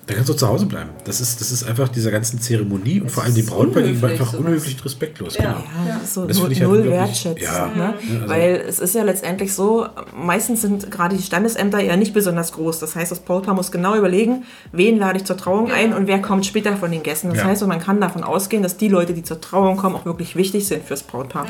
da 0.07 0.13
kannst 0.13 0.29
du 0.29 0.33
zu 0.35 0.47
Hause 0.47 0.67
bleiben. 0.67 0.91
Das 1.05 1.19
ist, 1.19 1.41
das 1.41 1.51
ist 1.51 1.63
einfach 1.63 1.87
dieser 1.89 2.11
ganzen 2.11 2.39
Zeremonie 2.39 3.01
und 3.01 3.09
vor 3.09 3.23
allem 3.23 3.33
dem 3.33 3.43
ist 3.43 3.49
Brautpaar 3.49 3.81
gegenüber 3.81 4.07
einfach 4.09 4.27
sowas. 4.31 4.39
unhöflich 4.45 4.75
und 4.75 4.85
respektlos. 4.85 5.33
Genau. 5.35 5.49
Ja, 5.49 5.63
das 5.95 6.03
ist 6.03 6.13
so 6.13 6.25
Das 6.25 6.37
null, 6.37 6.43
finde 6.49 6.53
ich 6.53 6.61
halt 6.61 6.69
null 6.71 6.91
wertschätzt. 6.91 7.41
Ja. 7.41 7.71
Ne? 7.75 7.93
also- 8.21 8.29
Weil 8.29 8.63
es 8.67 8.79
ist 8.79 8.93
ja 8.93 9.03
letztendlich 9.03 9.53
so, 9.53 9.87
meistens 10.15 10.61
sind 10.61 10.91
gerade 10.91 11.15
die 11.17 11.23
Standesämter 11.23 11.79
ja 11.79 11.95
nicht 11.95 12.13
besonders 12.13 12.51
groß. 12.53 12.79
Das 12.79 12.95
heißt, 12.95 13.11
das 13.11 13.19
Brautpaar 13.21 13.55
muss 13.55 13.71
genau 13.71 13.95
überlegen, 13.95 14.43
wen 14.71 14.99
lade 14.99 15.17
ich 15.17 15.25
zur 15.25 15.37
Trauung 15.37 15.71
ein 15.71 15.91
und 15.93 16.05
wer 16.05 16.21
kommt 16.21 16.45
später 16.45 16.77
von 16.77 16.91
den 16.91 17.01
Gästen. 17.01 17.29
Das 17.29 17.39
Ja. 17.39 17.45
heißt, 17.45 17.65
man 17.65 17.79
kann 17.79 17.99
davon 17.99 18.23
ausgehen, 18.23 18.61
dass 18.61 18.77
die 18.77 18.89
Leute, 18.89 19.13
die 19.13 19.23
zur 19.23 19.41
Trauung 19.41 19.75
kommen, 19.77 19.95
auch 19.95 20.05
wirklich 20.05 20.35
wichtig 20.35 20.67
sind 20.67 20.83
fürs 20.85 21.01
Brautpaar. 21.01 21.47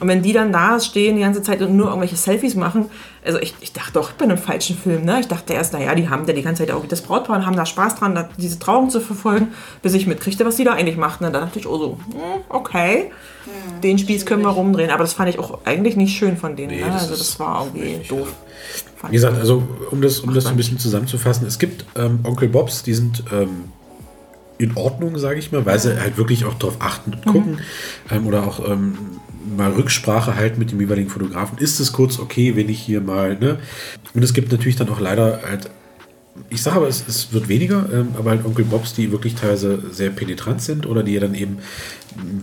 Und 0.00 0.06
wenn 0.06 0.22
die 0.22 0.32
dann 0.32 0.52
da 0.52 0.78
stehen 0.78 1.16
die 1.16 1.22
ganze 1.22 1.42
Zeit 1.42 1.60
und 1.62 1.76
nur 1.76 1.86
irgendwelche 1.88 2.14
Selfies 2.16 2.54
machen, 2.54 2.86
also 3.24 3.38
ich, 3.40 3.54
ich 3.60 3.72
dachte 3.72 3.92
doch, 3.94 4.10
ich 4.10 4.16
bin 4.16 4.30
im 4.30 4.38
falschen 4.38 4.76
Film. 4.76 5.04
Ne? 5.04 5.20
Ich 5.20 5.28
dachte 5.28 5.52
erst, 5.52 5.72
naja, 5.72 5.94
die 5.94 6.08
haben 6.08 6.26
da 6.26 6.32
die 6.32 6.42
ganze 6.42 6.64
Zeit 6.64 6.74
auch 6.74 6.86
das 6.86 7.02
Brautpaar 7.02 7.36
und 7.36 7.46
haben 7.46 7.56
da 7.56 7.66
Spaß 7.66 7.96
dran, 7.96 8.14
da 8.14 8.28
diese 8.36 8.58
Trauung 8.58 8.90
zu 8.90 9.00
verfolgen, 9.00 9.48
bis 9.82 9.94
ich 9.94 10.06
mitkriegte, 10.06 10.44
was 10.46 10.56
die 10.56 10.64
da 10.64 10.72
eigentlich 10.72 10.96
machten. 10.96 11.24
Und 11.24 11.32
dann 11.32 11.42
dachte 11.42 11.58
ich, 11.58 11.66
oh 11.66 11.78
so, 11.78 11.98
hm, 12.12 12.42
okay, 12.48 13.10
den 13.82 13.98
Spieß 13.98 14.26
können 14.26 14.42
wir 14.42 14.50
rumdrehen. 14.50 14.90
Aber 14.90 15.04
das 15.04 15.12
fand 15.12 15.28
ich 15.28 15.38
auch 15.38 15.58
eigentlich 15.64 15.96
nicht 15.96 16.16
schön 16.16 16.36
von 16.36 16.56
denen. 16.56 16.70
Nee, 16.70 16.80
ne? 16.80 16.86
das 16.86 17.02
Also 17.02 17.16
das 17.16 17.38
war 17.40 17.64
irgendwie 17.66 17.94
richtig, 17.94 18.08
doof. 18.08 18.32
Wie 19.02 19.06
ich. 19.06 19.12
gesagt, 19.12 19.38
also 19.38 19.62
um 19.90 20.00
das, 20.00 20.20
um 20.20 20.34
das 20.34 20.44
so 20.44 20.50
ein 20.50 20.56
bisschen 20.56 20.78
zusammenzufassen, 20.78 21.46
es 21.46 21.58
gibt 21.58 21.84
ähm, 21.96 22.20
Onkel 22.24 22.48
Bobs, 22.48 22.82
die 22.82 22.94
sind 22.94 23.24
ähm, 23.32 23.64
in 24.58 24.76
Ordnung, 24.76 25.18
sage 25.18 25.38
ich 25.38 25.52
mal, 25.52 25.64
weil 25.64 25.78
sie 25.78 25.98
halt 26.00 26.18
wirklich 26.18 26.44
auch 26.44 26.54
darauf 26.54 26.76
achten 26.80 27.14
und 27.14 27.24
gucken 27.24 27.60
ähm, 28.10 28.26
oder 28.26 28.44
auch 28.46 28.68
ähm, 28.68 28.98
mal 29.56 29.72
Rücksprache 29.72 30.36
halten 30.36 30.58
mit 30.58 30.70
dem 30.70 30.80
jeweiligen 30.80 31.10
Fotografen. 31.10 31.58
Ist 31.58 31.80
es 31.80 31.92
kurz 31.92 32.18
okay, 32.18 32.56
wenn 32.56 32.68
ich 32.68 32.80
hier 32.80 33.00
mal, 33.00 33.36
ne? 33.36 33.58
Und 34.14 34.22
es 34.22 34.34
gibt 34.34 34.52
natürlich 34.52 34.76
dann 34.76 34.88
auch 34.88 35.00
leider 35.00 35.42
halt, 35.48 35.70
ich 36.50 36.62
sage 36.62 36.76
aber, 36.76 36.88
es, 36.88 37.04
es 37.06 37.32
wird 37.32 37.48
weniger, 37.48 37.88
ähm, 37.92 38.08
aber 38.16 38.30
halt 38.30 38.44
Onkel 38.44 38.64
Bobs, 38.64 38.94
die 38.94 39.12
wirklich 39.12 39.34
teilweise 39.34 39.82
sehr 39.90 40.10
penetrant 40.10 40.62
sind 40.62 40.86
oder 40.86 41.02
die 41.02 41.18
dann 41.18 41.34
eben 41.34 41.58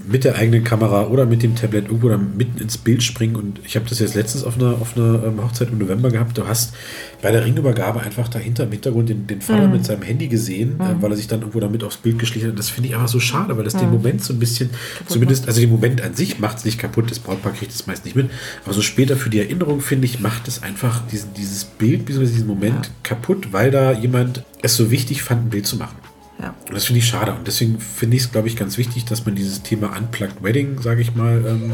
mit 0.07 0.23
der 0.23 0.35
eigenen 0.35 0.63
Kamera 0.63 1.07
oder 1.07 1.25
mit 1.25 1.43
dem 1.43 1.55
Tablet 1.55 1.85
irgendwo 1.85 2.09
dann 2.09 2.37
mitten 2.37 2.59
ins 2.59 2.77
Bild 2.77 3.03
springen. 3.03 3.35
Und 3.35 3.59
ich 3.65 3.75
habe 3.75 3.85
das 3.89 3.99
jetzt 3.99 4.15
letztens 4.15 4.43
auf 4.43 4.57
einer, 4.57 4.73
auf 4.73 4.95
einer 4.95 5.23
ähm, 5.23 5.43
Hochzeit 5.43 5.69
im 5.69 5.79
November 5.79 6.11
gehabt. 6.11 6.37
Du 6.37 6.47
hast 6.47 6.73
bei 7.21 7.31
der 7.31 7.43
Ringübergabe 7.43 8.01
einfach 8.01 8.27
dahinter 8.27 8.63
im 8.63 8.71
Hintergrund 8.71 9.09
den, 9.09 9.27
den 9.27 9.41
Vater 9.41 9.67
mit 9.67 9.85
seinem 9.85 10.03
Handy 10.03 10.27
gesehen, 10.27 10.79
äh, 10.79 11.01
weil 11.01 11.11
er 11.11 11.17
sich 11.17 11.27
dann 11.27 11.39
irgendwo 11.39 11.59
damit 11.59 11.83
aufs 11.83 11.97
Bild 11.97 12.19
geschlichen 12.19 12.49
hat. 12.49 12.59
Das 12.59 12.69
finde 12.69 12.89
ich 12.89 12.95
einfach 12.95 13.07
so 13.07 13.19
schade, 13.19 13.57
weil 13.57 13.63
das 13.63 13.75
den 13.75 13.89
Moment 13.89 14.23
so 14.23 14.33
ein 14.33 14.39
bisschen, 14.39 14.69
zumindest, 15.07 15.47
also 15.47 15.59
den 15.59 15.71
Moment 15.71 16.01
an 16.01 16.13
sich 16.13 16.39
macht 16.39 16.59
es 16.59 16.65
nicht 16.65 16.79
kaputt, 16.79 17.11
das 17.11 17.19
Brautpaar 17.19 17.53
kriegt 17.53 17.71
es 17.71 17.87
meist 17.87 18.05
nicht 18.05 18.15
mit. 18.15 18.29
Aber 18.63 18.73
so 18.73 18.81
später 18.81 19.17
für 19.17 19.29
die 19.29 19.39
Erinnerung, 19.39 19.81
finde 19.81 20.05
ich, 20.05 20.19
macht 20.19 20.47
es 20.47 20.63
einfach 20.63 21.01
diesen, 21.07 21.33
dieses 21.33 21.65
Bild, 21.65 22.05
bzw. 22.05 22.25
diesen 22.25 22.47
Moment 22.47 22.91
kaputt, 23.03 23.51
weil 23.51 23.71
da 23.71 23.84
jemand 23.93 24.43
es 24.61 24.75
so 24.75 24.91
wichtig 24.91 25.23
fand, 25.23 25.45
ein 25.45 25.49
Bild 25.49 25.67
zu 25.67 25.77
machen. 25.77 25.97
Ja. 26.41 26.53
Und 26.67 26.75
das 26.75 26.85
finde 26.85 26.99
ich 26.99 27.07
schade. 27.07 27.33
Und 27.33 27.47
deswegen 27.47 27.79
finde 27.79 28.17
ich 28.17 28.23
es, 28.23 28.31
glaube 28.31 28.47
ich, 28.47 28.55
ganz 28.55 28.77
wichtig, 28.77 29.05
dass 29.05 29.25
man 29.25 29.35
dieses 29.35 29.63
Thema 29.63 29.95
Unplugged 29.95 30.43
Wedding, 30.43 30.81
sage 30.81 31.01
ich 31.01 31.15
mal, 31.15 31.43
ähm, 31.47 31.73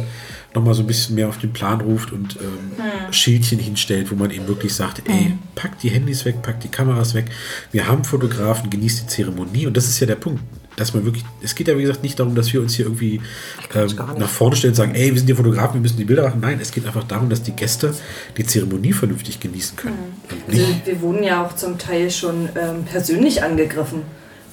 nochmal 0.54 0.74
so 0.74 0.82
ein 0.82 0.88
bisschen 0.88 1.16
mehr 1.16 1.30
auf 1.30 1.40
den 1.40 1.54
Plan 1.54 1.82
ruft 1.82 2.12
und 2.12 2.38
ähm, 2.42 3.12
Schildchen 3.12 3.60
hinstellt, 3.60 4.12
wo 4.12 4.16
man 4.16 4.32
eben 4.32 4.48
wirklich 4.48 4.74
sagt, 4.74 5.02
ey, 5.08 5.34
packt 5.56 5.82
die 5.82 5.90
Handys 5.90 6.26
weg, 6.26 6.42
packt 6.42 6.64
die 6.64 6.68
Kameras 6.68 7.14
weg. 7.14 7.26
Wir 7.72 7.88
haben 7.88 8.04
Fotografen, 8.04 8.70
genießt 8.70 9.04
die 9.04 9.08
Zeremonie. 9.08 9.66
Und 9.66 9.78
das 9.78 9.88
ist 9.88 10.00
ja 10.00 10.08
der 10.08 10.16
Punkt. 10.16 10.42
Dass 10.78 10.94
man 10.94 11.04
wirklich, 11.04 11.26
es 11.44 11.54
geht 11.56 11.68
ja 11.68 11.78
wie 11.78 11.82
gesagt 11.82 12.02
nicht 12.02 12.18
darum, 12.20 12.34
dass 12.34 12.52
wir 12.54 12.62
uns 12.62 12.76
hier 12.76 12.86
irgendwie 12.86 13.20
ähm, 13.76 13.90
nach 14.18 14.30
vorne 14.30 14.56
stellen 14.56 14.72
und 14.72 14.76
sagen, 14.76 14.96
ey, 14.96 15.12
wir 15.12 15.18
sind 15.18 15.28
die 15.28 15.34
Fotografen, 15.34 15.76
wir 15.76 15.82
müssen 15.82 15.98
die 15.98 16.06
Bilder 16.06 16.24
machen. 16.24 16.40
Nein, 16.40 16.60
es 16.62 16.72
geht 16.72 16.86
einfach 16.86 17.04
darum, 17.04 17.30
dass 17.30 17.44
die 17.44 17.52
Gäste 17.52 17.94
die 18.38 18.46
Zeremonie 18.46 18.94
vernünftig 18.94 19.40
genießen 19.40 19.76
können. 19.76 19.98
Und 20.30 20.38
Also 20.48 20.68
nicht, 20.68 20.88
wir 20.88 21.02
wurden 21.02 21.24
ja 21.24 21.46
auch 21.46 21.56
zum 21.56 21.78
Teil 21.78 22.10
schon 22.10 22.50
ähm, 22.56 22.86
persönlich 22.86 23.44
angegriffen 23.44 24.04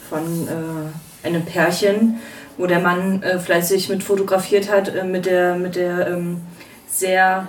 von 0.09 0.49
äh, 0.49 1.27
einem 1.27 1.45
Pärchen, 1.45 2.17
wo 2.57 2.67
der 2.67 2.81
Mann 2.81 3.23
äh, 3.23 3.39
fleißig 3.39 3.89
mit 3.89 4.03
fotografiert 4.03 4.71
hat 4.71 4.95
äh, 4.95 5.05
mit 5.05 5.27
der, 5.27 5.55
mit 5.55 5.77
der 5.77 6.09
ähm, 6.09 6.41
sehr 6.89 7.49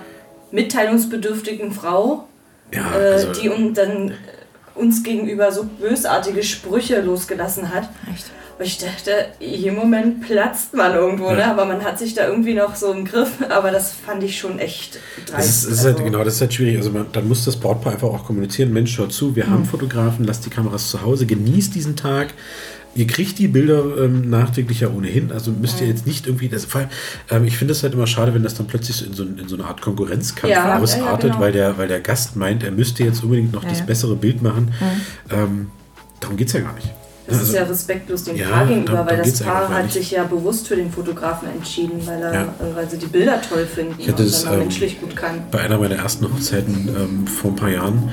mitteilungsbedürftigen 0.52 1.72
Frau, 1.72 2.28
ja, 2.72 2.94
äh, 2.94 3.12
also, 3.12 3.32
die 3.32 3.48
un 3.50 3.74
dann 3.74 4.10
äh, 4.10 4.14
uns 4.74 5.02
gegenüber 5.02 5.52
so 5.52 5.64
bösartige 5.64 6.42
Sprüche 6.42 7.00
losgelassen 7.00 7.74
hat. 7.74 7.88
Echt? 8.12 8.30
Und 8.60 8.66
ich 8.66 8.76
dachte, 8.76 9.10
jeden 9.40 9.74
Moment 9.74 10.20
platzt 10.20 10.74
man 10.74 10.94
irgendwo, 10.94 11.30
ne? 11.30 11.46
aber 11.46 11.64
man 11.64 11.82
hat 11.82 11.98
sich 11.98 12.12
da 12.12 12.26
irgendwie 12.28 12.52
noch 12.52 12.76
so 12.76 12.92
im 12.92 13.06
Griff. 13.06 13.30
Aber 13.48 13.70
das 13.70 13.92
fand 13.92 14.22
ich 14.22 14.38
schon 14.38 14.58
echt 14.58 14.98
dreist. 15.24 15.32
Das 15.38 15.46
ist, 15.46 15.64
das 15.64 15.72
ist 15.78 15.84
halt, 15.86 15.94
Also- 15.94 16.04
genau, 16.04 16.24
das 16.24 16.34
ist 16.34 16.40
halt 16.42 16.52
schwierig. 16.52 16.76
Also 16.76 16.90
man, 16.90 17.06
dann 17.10 17.26
muss 17.26 17.46
das 17.46 17.56
Brautpaar 17.56 17.94
einfach 17.94 18.08
auch 18.08 18.26
kommunizieren. 18.26 18.70
Mensch, 18.70 18.94
schaut 18.94 19.14
zu, 19.14 19.34
wir 19.34 19.46
haben 19.48 19.64
Fotografen, 19.64 20.26
lasst 20.26 20.44
die 20.44 20.50
Kameras 20.50 20.90
zu 20.90 21.00
Hause, 21.00 21.24
genießt 21.24 21.74
diesen 21.74 21.96
Tag. 21.96 22.34
Ihr 22.94 23.06
kriegt 23.06 23.38
die 23.38 23.48
Bilder 23.48 23.82
ähm, 24.04 24.28
nachträglich 24.28 24.80
ja 24.80 24.88
ohnehin, 24.90 25.30
also 25.32 25.52
müsst 25.52 25.80
ihr 25.80 25.86
jetzt 25.86 26.06
nicht 26.08 26.26
irgendwie, 26.26 26.48
das, 26.48 26.64
vor 26.66 26.80
allem, 26.82 26.90
ähm, 27.30 27.44
ich 27.44 27.56
finde 27.56 27.70
es 27.72 27.82
halt 27.84 27.94
immer 27.94 28.08
schade, 28.08 28.34
wenn 28.34 28.42
das 28.42 28.54
dann 28.56 28.66
plötzlich 28.66 28.96
so 28.96 29.04
in 29.06 29.12
so, 29.14 29.22
in 29.22 29.48
so 29.48 29.54
eine 29.54 29.64
Art 29.64 29.80
Konkurrenzkampf 29.80 30.52
Ja, 30.52 30.68
ja, 30.70 30.78
ausartet, 30.80 31.22
ja, 31.28 31.28
genau. 31.30 31.40
weil, 31.40 31.52
der, 31.52 31.78
weil 31.78 31.86
der 31.88 32.00
Gast 32.00 32.34
meint, 32.36 32.62
er 32.64 32.72
müsste 32.72 33.04
jetzt 33.04 33.22
unbedingt 33.22 33.52
noch 33.52 33.62
Ja, 33.62 33.68
das 33.70 33.78
ja. 33.78 33.84
bessere 33.86 34.16
Bild 34.16 34.42
machen. 34.42 34.74
Ähm, 35.30 35.70
darum 36.18 36.36
geht 36.36 36.48
es 36.48 36.52
ja 36.54 36.60
gar 36.60 36.74
nicht. 36.74 36.90
Das 37.30 37.38
Also- 37.38 37.52
ist 37.52 37.58
ja 37.58 37.64
respektlos 37.64 38.24
dem 38.24 38.36
Ja, 38.36 38.48
Paar 38.50 38.66
gegenüber, 38.66 38.92
darum- 38.92 39.06
weil 39.08 39.16
das 39.18 39.40
Paar 39.40 39.68
hat 39.68 39.92
sich 39.92 40.10
ja 40.10 40.24
bewusst 40.24 40.68
für 40.68 40.76
den 40.76 40.90
Fotografen 40.90 41.48
entschieden, 41.48 42.00
weil, 42.06 42.20
er, 42.20 42.34
Ja. 42.34 42.42
äh, 42.42 42.74
weil 42.76 42.90
sie 42.90 42.98
die 42.98 43.06
Bilder 43.06 43.40
toll 43.40 43.66
finden 43.66 43.94
Ich 43.98 44.08
hatte 44.08 44.22
und 44.22 44.28
es, 44.28 44.40
dann 44.42 44.48
auch 44.50 44.52
ähm, 44.54 44.58
menschlich 44.60 45.00
gut 45.00 45.16
kann. 45.16 45.42
bei 45.50 45.60
einer 45.60 45.78
meiner 45.78 45.94
ersten 45.96 46.24
Hochzeiten 46.32 46.88
ähm, 46.88 47.26
vor 47.26 47.52
ein 47.52 47.56
paar 47.56 47.70
Jahren, 47.70 48.10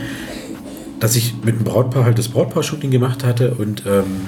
dass 1.00 1.16
ich 1.16 1.36
mit 1.44 1.56
einem 1.56 1.64
Brautpaar 1.64 2.06
halt 2.06 2.18
das 2.18 2.28
Brautpaar-Shooting 2.30 2.92
gemacht 2.92 3.24
hatte 3.24 3.56
und 3.56 3.84
ähm, 3.86 4.28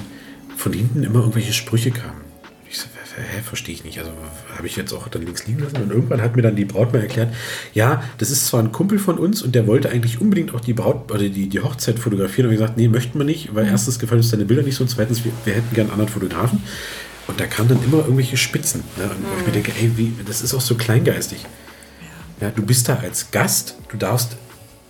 von 0.58 0.74
hinten 0.74 1.04
immer 1.04 1.20
irgendwelche 1.20 1.54
Sprüche 1.54 1.92
kamen. 1.92 2.29
Ich 2.70 2.78
so, 2.78 2.86
hä, 3.16 3.42
verstehe 3.42 3.74
ich 3.74 3.84
nicht. 3.84 3.98
Also 3.98 4.12
habe 4.56 4.68
ich 4.68 4.76
jetzt 4.76 4.94
auch 4.94 5.08
dann 5.08 5.24
links 5.24 5.48
liegen 5.48 5.60
lassen. 5.60 5.78
Und 5.78 5.90
irgendwann 5.90 6.22
hat 6.22 6.36
mir 6.36 6.44
dann 6.44 6.56
die 6.56 6.66
Braut 6.66 6.94
mal 6.94 7.02
erklärt, 7.02 7.34
ja, 7.74 8.04
das 8.20 8.30
ist 8.30 8.46
zwar 8.46 8.62
ein 8.62 8.72
Kumpel 8.72 9.00
von 9.00 9.18
uns 9.18 9.42
und 9.42 9.56
der 9.56 9.66
wollte 9.66 9.90
eigentlich 9.90 10.22
unbedingt 10.22 10.54
auch 10.54 10.60
die 10.60 10.74
Braut 10.74 11.12
oder 11.12 11.28
die, 11.30 11.50
die 11.50 11.60
Hochzeit 11.62 11.98
fotografieren. 11.98 12.48
Und 12.48 12.54
ich 12.54 12.60
gesagt, 12.60 12.78
nee, 12.78 12.88
möchten 12.88 13.18
wir 13.18 13.26
nicht, 13.26 13.56
weil 13.56 13.66
erstens 13.66 13.98
gefallen 13.98 14.22
uns 14.22 14.30
deine 14.30 14.46
Bilder 14.46 14.62
nicht 14.62 14.76
so 14.76 14.84
und 14.84 14.90
zweitens, 14.90 15.26
wir, 15.26 15.32
wir 15.46 15.54
hätten 15.56 15.74
gern 15.74 15.88
einen 15.88 15.94
anderen 15.94 16.12
Fotografen. 16.12 16.62
Und 17.26 17.40
da 17.40 17.48
kamen 17.48 17.70
dann 17.70 17.84
immer 17.84 18.00
irgendwelche 18.00 18.38
Spitzen. 18.38 18.84
Ne? 18.98 19.06
Und 19.06 19.24
wo 19.24 19.40
ich 19.40 19.48
mir 19.48 19.54
denke, 19.54 19.72
ey, 19.80 19.92
wie, 19.98 20.14
das 20.28 20.44
ist 20.44 20.54
auch 20.54 20.62
so 20.62 20.76
kleingeistig. 20.76 21.46
Ja, 22.40 22.52
du 22.52 22.64
bist 22.64 22.88
da 22.88 22.98
als 22.98 23.32
Gast, 23.32 23.78
du 23.90 23.98
darfst, 23.98 24.38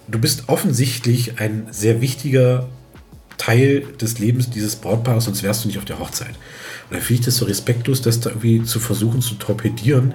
du 0.10 0.20
bist 0.20 0.44
offensichtlich 0.48 1.40
ein 1.40 1.68
sehr 1.72 2.02
wichtiger 2.02 2.68
Teil 3.40 3.84
des 4.00 4.20
Lebens 4.20 4.52
dieses 4.52 4.76
Brautpaares, 4.76 5.26
sonst 5.26 5.42
wärst 5.42 5.64
du 5.64 5.70
nicht 5.70 5.80
auf 5.80 5.86
der 5.86 5.98
Hochzeit. 5.98 6.28
Und 6.90 6.92
dann 6.92 7.02
finde 7.02 7.22
ich 7.22 7.26
das 7.26 7.38
so 7.38 7.46
respektlos, 7.46 8.02
das 8.04 8.20
da 8.20 8.30
irgendwie 8.30 8.64
zu 8.64 8.80
versuchen 8.80 9.22
zu 9.22 9.36
torpedieren. 9.36 10.14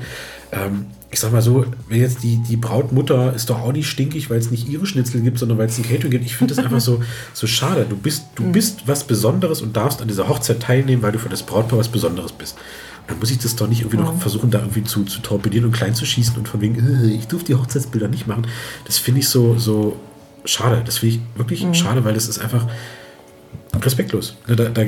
Ähm, 0.52 0.86
ich 1.10 1.20
sag 1.20 1.32
mal 1.32 1.42
so, 1.42 1.64
wenn 1.88 2.00
jetzt 2.00 2.22
die, 2.22 2.42
die 2.48 2.56
Brautmutter 2.56 3.32
ist 3.34 3.48
doch 3.48 3.60
auch 3.60 3.72
nicht 3.72 3.88
stinkig, 3.88 4.30
weil 4.30 4.38
es 4.38 4.50
nicht 4.50 4.68
ihre 4.68 4.84
Schnitzel 4.84 5.22
gibt, 5.22 5.38
sondern 5.38 5.58
weil 5.58 5.68
es 5.68 5.78
ein 5.78 5.84
Catering 5.84 6.10
gibt. 6.10 6.26
Ich 6.26 6.36
finde 6.36 6.54
das 6.54 6.64
einfach 6.64 6.80
so, 6.80 7.02
so 7.32 7.46
schade. 7.46 7.86
Du 7.88 7.96
bist, 7.96 8.24
du 8.34 8.44
bist 8.50 8.86
was 8.86 9.04
Besonderes 9.04 9.62
und 9.62 9.76
darfst 9.76 10.02
an 10.02 10.08
dieser 10.08 10.28
Hochzeit 10.28 10.60
teilnehmen, 10.60 11.02
weil 11.02 11.12
du 11.12 11.18
für 11.18 11.28
das 11.28 11.42
Brautpaar 11.42 11.78
was 11.78 11.88
Besonderes 11.88 12.32
bist. 12.32 12.56
Und 13.02 13.10
dann 13.12 13.18
muss 13.20 13.30
ich 13.30 13.38
das 13.38 13.56
doch 13.56 13.68
nicht 13.68 13.80
irgendwie 13.80 13.98
noch 13.98 14.18
versuchen, 14.18 14.50
da 14.50 14.58
irgendwie 14.58 14.84
zu, 14.84 15.04
zu 15.04 15.20
torpedieren 15.20 15.66
und 15.66 15.72
klein 15.72 15.94
zu 15.94 16.04
schießen 16.04 16.36
und 16.36 16.48
von 16.48 16.60
wegen, 16.60 16.76
äh, 16.76 17.14
ich 17.14 17.26
durfte 17.26 17.52
die 17.52 17.54
Hochzeitsbilder 17.54 18.08
nicht 18.08 18.26
machen. 18.26 18.46
Das 18.84 18.98
finde 18.98 19.20
ich 19.20 19.28
so, 19.28 19.56
so 19.56 19.96
schade. 20.44 20.82
Das 20.84 20.98
finde 20.98 21.16
ich 21.16 21.20
wirklich 21.38 21.66
schade, 21.72 22.04
weil 22.04 22.14
das 22.14 22.28
ist 22.28 22.38
einfach 22.38 22.66
respektlos. 23.82 24.36
Ne, 24.46 24.56
Da, 24.56 24.68
da 24.68 24.82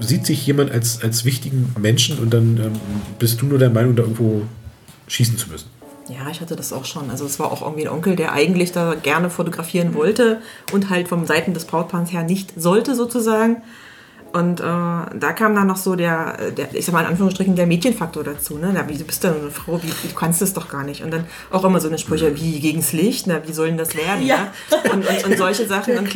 sieht 0.00 0.26
sich 0.26 0.46
jemand 0.46 0.70
als, 0.70 1.02
als 1.02 1.24
wichtigen 1.24 1.74
Menschen 1.78 2.18
und 2.18 2.32
dann 2.32 2.56
ähm, 2.56 2.72
bist 3.18 3.40
du 3.42 3.46
nur 3.46 3.58
der 3.58 3.70
Meinung, 3.70 3.96
da 3.96 4.02
irgendwo 4.02 4.42
schießen 5.08 5.36
zu 5.36 5.48
müssen. 5.50 5.68
Ja, 6.08 6.28
ich 6.30 6.40
hatte 6.40 6.56
das 6.56 6.72
auch 6.72 6.84
schon. 6.84 7.10
Also 7.10 7.24
es 7.24 7.38
war 7.38 7.52
auch 7.52 7.62
irgendwie 7.62 7.86
ein 7.86 7.92
Onkel, 7.92 8.16
der 8.16 8.32
eigentlich 8.32 8.72
da 8.72 8.94
gerne 8.94 9.30
fotografieren 9.30 9.94
wollte 9.94 10.40
und 10.72 10.90
halt 10.90 11.06
vom 11.06 11.24
Seiten 11.26 11.54
des 11.54 11.66
Brautpaars 11.66 12.12
her 12.12 12.24
nicht 12.24 12.52
sollte 12.56 12.94
sozusagen. 12.96 13.62
Und 14.32 14.60
äh, 14.60 14.62
da 14.62 15.32
kam 15.34 15.54
dann 15.54 15.66
noch 15.66 15.76
so 15.76 15.96
der, 15.96 16.50
der, 16.52 16.74
ich 16.74 16.84
sag 16.84 16.92
mal 16.92 17.00
in 17.00 17.06
Anführungsstrichen, 17.06 17.56
der 17.56 17.66
Mädchenfaktor 17.66 18.24
dazu. 18.24 18.58
Ne? 18.58 18.70
Na, 18.72 18.88
wie, 18.88 18.96
du 18.96 19.04
bist 19.04 19.24
ja 19.24 19.32
eine 19.32 19.50
Frau, 19.50 19.80
wie, 19.82 19.88
du 19.88 20.14
kannst 20.14 20.40
das 20.40 20.52
doch 20.52 20.68
gar 20.68 20.84
nicht. 20.84 21.02
Und 21.02 21.10
dann 21.10 21.24
auch 21.50 21.64
immer 21.64 21.80
so 21.80 21.88
eine 21.88 21.98
Sprüche 21.98 22.34
wie 22.36 22.60
gegens 22.60 22.92
Licht, 22.92 23.26
na, 23.26 23.40
wie 23.46 23.52
soll 23.52 23.68
denn 23.68 23.78
das 23.78 23.96
werden? 23.96 24.24
Ja. 24.24 24.30
Ja. 24.70 24.92
Und, 24.92 25.06
und, 25.08 25.24
und 25.24 25.38
solche 25.38 25.66
Sachen. 25.66 25.98
Und, 25.98 26.08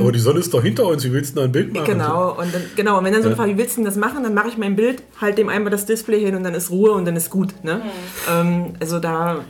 Aber 0.00 0.12
die 0.12 0.18
Sonne 0.18 0.40
ist 0.40 0.52
doch 0.52 0.62
hinter 0.62 0.86
uns, 0.86 1.04
wie 1.04 1.12
willst 1.12 1.36
du 1.36 1.40
da 1.40 1.44
ein 1.44 1.52
Bild 1.52 1.72
machen? 1.72 1.86
Genau, 1.86 2.32
und 2.38 2.54
dann, 2.54 2.62
genau, 2.76 2.98
und 2.98 3.04
wenn 3.04 3.12
dann 3.12 3.22
so 3.22 3.28
ein 3.28 3.36
Fall, 3.36 3.48
wie 3.48 3.58
willst 3.58 3.76
du 3.76 3.80
denn 3.80 3.86
das 3.86 3.96
machen? 3.96 4.22
Dann 4.22 4.34
mache 4.34 4.48
ich 4.48 4.56
mein 4.56 4.76
Bild, 4.76 5.02
halt 5.20 5.38
dem 5.38 5.48
einmal 5.48 5.70
das 5.70 5.86
Display 5.86 6.20
hin 6.20 6.34
und 6.34 6.44
dann 6.44 6.54
ist 6.54 6.70
Ruhe 6.70 6.92
und 6.92 7.04
dann 7.04 7.16
ist 7.16 7.30
gut. 7.30 7.64
Ne? 7.64 7.82
Ähm, 8.30 8.74
also 8.80 8.98
da 8.98 9.44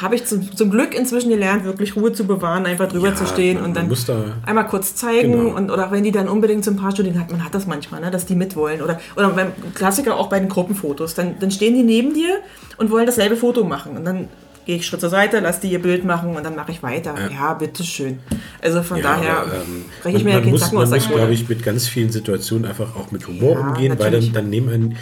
habe 0.00 0.14
ich 0.14 0.24
zum, 0.24 0.56
zum 0.56 0.70
Glück 0.70 0.94
inzwischen 0.94 1.28
gelernt, 1.28 1.64
wirklich 1.64 1.94
Ruhe 1.96 2.12
zu 2.12 2.24
bewahren, 2.24 2.64
einfach 2.66 2.88
drüber 2.88 3.08
Ja, 3.08 3.14
zu 3.14 3.26
stehen 3.26 3.56
man- 3.56 3.64
und 3.64 3.74
man 3.76 3.88
dann 3.88 3.98
da- 4.06 4.24
einmal 4.46 4.66
kurz 4.66 4.94
zeigen 4.94 5.32
Genau. 5.32 5.56
und 5.56 5.70
oder 5.70 5.90
wenn 5.90 6.02
die 6.04 6.12
dann 6.12 6.28
unbedingt 6.28 6.64
zum 6.64 6.76
Paarstudien 6.76 7.18
hat, 7.20 7.30
man 7.30 7.44
hat 7.44 7.54
das 7.54 7.66
manchmal, 7.66 8.00
ne, 8.00 8.10
dass 8.10 8.24
die 8.24 8.34
mitwollen 8.34 8.80
oder 8.80 8.98
oder 9.16 9.28
beim 9.30 9.52
Klassiker 9.74 10.16
auch 10.16 10.28
bei 10.28 10.38
den 10.40 10.48
Gruppenfotos, 10.48 11.14
dann, 11.14 11.34
dann 11.40 11.50
stehen 11.50 11.74
die 11.74 11.82
neben 11.82 12.14
dir 12.14 12.38
und 12.78 12.90
wollen 12.90 13.06
dasselbe 13.06 13.36
Foto 13.36 13.64
machen 13.64 13.96
und 13.96 14.04
dann 14.04 14.28
gehe 14.64 14.76
ich 14.76 14.86
Schritt 14.86 15.00
zur 15.00 15.10
Seite, 15.10 15.40
lass 15.40 15.58
die 15.58 15.70
ihr 15.72 15.82
Bild 15.82 16.04
machen 16.04 16.36
und 16.36 16.44
dann 16.44 16.54
mache 16.54 16.70
ich 16.70 16.82
weiter. 16.84 17.14
Ja, 17.32 17.52
bitteschön. 17.54 18.20
Also 18.62 18.82
von 18.84 18.98
Ja, 18.98 19.02
daher 19.02 19.44
ähm, 19.66 19.84
breche 20.02 20.16
ich 20.18 20.22
man, 20.22 20.24
mir 20.24 20.30
ja 20.30 20.36
man 20.36 20.42
keinen 20.44 20.50
muss, 20.52 20.60
Zacken 20.60 20.74
man 20.76 20.84
aus 20.84 20.90
der 20.90 20.98
muss 21.00 21.08
glaube 21.08 21.32
ich, 21.34 21.48
mit 21.48 21.62
ganz 21.64 21.88
vielen 21.88 22.12
Situationen 22.12 22.64
einfach 22.66 22.94
auch 22.94 23.10
mit 23.10 23.26
Humor 23.26 23.56
Ja, 23.58 23.66
umgehen, 23.66 23.90
weil 23.90 23.96
dann, 23.96 24.12
natürlich. 24.12 24.32
dann 24.32 24.50
nehmen 24.50 24.68
einen, 24.68 24.96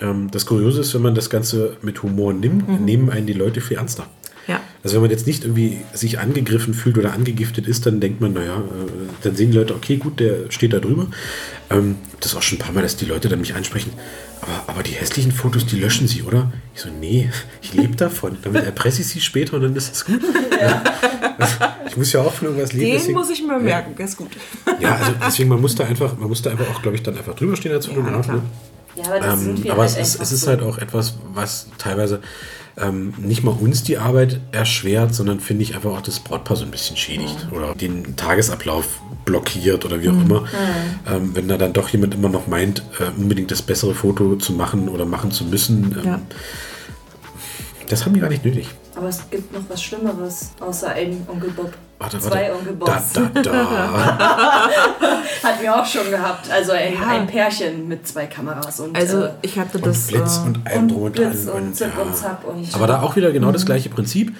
ähm, 0.00 0.28
das 0.32 0.44
Kuriose 0.44 0.80
ist, 0.80 0.92
wenn 0.94 1.02
man 1.02 1.14
das 1.14 1.30
Ganze 1.30 1.76
mit 1.82 2.02
Humor 2.02 2.32
nimmt, 2.32 2.68
Mhm. 2.68 2.84
nehmen 2.84 3.08
einen 3.10 3.26
die 3.26 3.32
Leute 3.32 3.60
viel 3.60 3.76
ernster. 3.76 4.06
Ja. 4.46 4.60
Also 4.84 4.94
wenn 4.96 5.02
man 5.02 5.10
jetzt 5.10 5.26
nicht 5.26 5.42
irgendwie 5.44 5.78
sich 5.92 6.18
angegriffen 6.20 6.72
fühlt 6.72 6.96
oder 6.98 7.12
angegiftet 7.12 7.66
ist, 7.66 7.86
dann 7.86 7.98
denkt 8.00 8.20
man, 8.20 8.32
naja, 8.32 8.58
äh, 8.58 8.90
dann 9.22 9.34
sehen 9.34 9.50
die 9.50 9.56
Leute, 9.58 9.74
okay, 9.74 9.96
gut, 9.96 10.20
der 10.20 10.50
steht 10.50 10.72
da 10.72 10.78
drüber. 10.78 11.08
Ähm, 11.70 11.96
das 12.20 12.32
ist 12.32 12.36
auch 12.38 12.42
schon 12.42 12.58
ein 12.58 12.62
paar 12.62 12.72
Mal, 12.72 12.82
dass 12.82 12.96
die 12.96 13.06
Leute 13.06 13.28
dann 13.28 13.40
mich 13.40 13.54
ansprechen. 13.54 13.90
Aber, 14.40 14.72
aber 14.74 14.82
die 14.84 14.92
hässlichen 14.92 15.32
Fotos, 15.32 15.66
die 15.66 15.80
löschen 15.80 16.06
sie, 16.06 16.22
oder? 16.22 16.52
Ich 16.74 16.82
so, 16.82 16.88
nee, 17.00 17.30
ich 17.62 17.74
lebe 17.74 17.96
davon. 17.96 18.36
Damit 18.42 18.64
erpresse 18.64 19.00
ich 19.00 19.08
sie 19.08 19.20
später 19.20 19.54
und 19.56 19.62
dann 19.62 19.74
ist 19.74 19.92
es 19.92 20.04
gut. 20.04 20.20
Ich 21.88 21.96
muss 21.96 22.12
ja 22.12 22.20
auch 22.20 22.32
von 22.32 22.48
irgendwas 22.48 22.72
leben. 22.72 22.86
Den 22.86 22.92
deswegen- 22.94 23.18
muss 23.18 23.30
ich 23.30 23.42
mir 23.42 23.58
merken, 23.58 23.94
der 23.96 24.06
ist 24.06 24.16
gut. 24.16 24.30
ja, 24.80 24.96
also 24.96 25.12
deswegen, 25.26 25.48
man 25.48 25.60
muss 25.60 25.74
da 25.74 25.84
einfach, 25.84 26.16
man 26.16 26.28
muss 26.28 26.42
da 26.42 26.50
einfach 26.50 26.68
auch, 26.70 26.82
glaube 26.82 26.96
ich, 26.96 27.02
dann 27.02 27.16
einfach 27.16 27.34
drüber 27.34 27.56
stehen 27.56 27.72
als 27.72 27.86
Fotograf. 27.86 28.24
klar. 28.24 28.36
ne? 28.36 28.42
Ja, 28.96 29.04
aber 29.06 29.20
das 29.20 29.40
sind 29.40 29.58
ähm, 29.58 29.64
wir 29.64 29.72
aber 29.72 29.82
halt 29.82 29.90
es 29.98 30.14
ist, 30.14 30.22
es 30.22 30.32
ist 30.32 30.46
halt 30.46 30.62
auch 30.62 30.78
etwas, 30.78 31.14
was 31.34 31.66
teilweise 31.76 32.20
ähm, 32.78 33.14
nicht 33.18 33.42
mal 33.42 33.52
uns 33.52 33.82
die 33.82 33.96
Arbeit 33.98 34.40
erschwert, 34.52 35.14
sondern 35.14 35.40
finde 35.40 35.62
ich 35.62 35.74
einfach 35.74 35.90
auch 35.92 36.02
das 36.02 36.20
Brautpaar 36.20 36.56
so 36.56 36.64
ein 36.64 36.70
bisschen 36.70 36.96
schädigt 36.96 37.48
oder 37.50 37.74
den 37.74 38.16
Tagesablauf 38.16 39.00
blockiert 39.24 39.84
oder 39.84 40.02
wie 40.02 40.08
auch 40.10 40.12
immer. 40.20 40.44
Ähm, 41.10 41.30
wenn 41.34 41.48
da 41.48 41.56
dann 41.56 41.72
doch 41.72 41.88
jemand 41.88 42.14
immer 42.14 42.28
noch 42.28 42.46
meint, 42.46 42.82
äh, 43.00 43.04
unbedingt 43.18 43.50
das 43.50 43.62
bessere 43.62 43.94
Foto 43.94 44.36
zu 44.36 44.52
machen 44.52 44.88
oder 44.88 45.04
machen 45.06 45.30
zu 45.30 45.44
müssen, 45.44 45.96
ähm, 45.98 46.04
Ja. 46.04 46.20
das 47.88 48.04
haben 48.04 48.14
die 48.14 48.20
gar 48.20 48.28
nicht 48.28 48.44
nötig. 48.44 48.68
Aber 48.96 49.08
es 49.08 49.20
gibt 49.30 49.52
noch 49.52 49.60
was 49.68 49.82
Schlimmeres, 49.82 50.50
außer 50.58 50.88
einen 50.88 51.26
Onkel 51.30 51.50
Bob. 51.50 51.72
Warte, 51.98 52.18
Zwei 52.18 52.50
warte. 52.50 52.54
Onkel 52.54 52.76
Da, 52.78 52.84
Bobs. 52.92 53.12
da, 53.12 53.42
da. 53.42 54.68
Hatten 55.42 55.62
wir 55.62 55.74
auch 55.80 55.86
schon 55.86 56.10
gehabt. 56.10 56.50
Also 56.50 56.72
ein, 56.72 56.94
Ja. 56.94 57.06
ein 57.08 57.26
Pärchen 57.26 57.88
mit 57.88 58.06
zwei 58.08 58.26
Kameras. 58.26 58.80
Und, 58.80 58.96
Also 58.96 59.24
äh, 59.24 59.30
ich 59.42 59.58
hatte 59.58 59.78
Und 59.78 59.86
das. 59.86 60.06
Blitz 60.08 60.38
äh, 60.38 60.46
und 60.46 60.66
allem 60.66 60.82
und 60.82 60.88
drum 60.90 61.02
und 61.04 61.12
Blitz 61.12 61.44
dran. 61.46 61.62
und 61.62 61.76
Zip 61.76 61.92
ja. 61.96 62.02
und 62.02 62.16
Zap 62.16 62.44
und- 62.44 62.74
Aber 62.74 62.86
da 62.86 63.02
auch 63.02 63.16
wieder 63.16 63.32
genau 63.32 63.48
Mhm. 63.48 63.52
das 63.54 63.66
gleiche 63.66 63.88
Prinzip. 63.88 64.34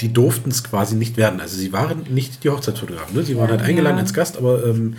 Die 0.00 0.12
durften 0.12 0.50
es 0.50 0.62
quasi 0.62 0.94
nicht 0.94 1.16
werden. 1.16 1.40
Also 1.40 1.56
sie 1.56 1.72
waren 1.72 2.04
nicht 2.08 2.44
die 2.44 2.50
Hochzeitsfotografen. 2.50 3.16
Ne? 3.16 3.22
Sie 3.24 3.36
waren 3.36 3.50
halt 3.50 3.62
eingeladen 3.62 3.96
Ja. 3.96 4.02
als 4.02 4.14
Gast, 4.14 4.36
aber 4.38 4.64
ähm, 4.64 4.96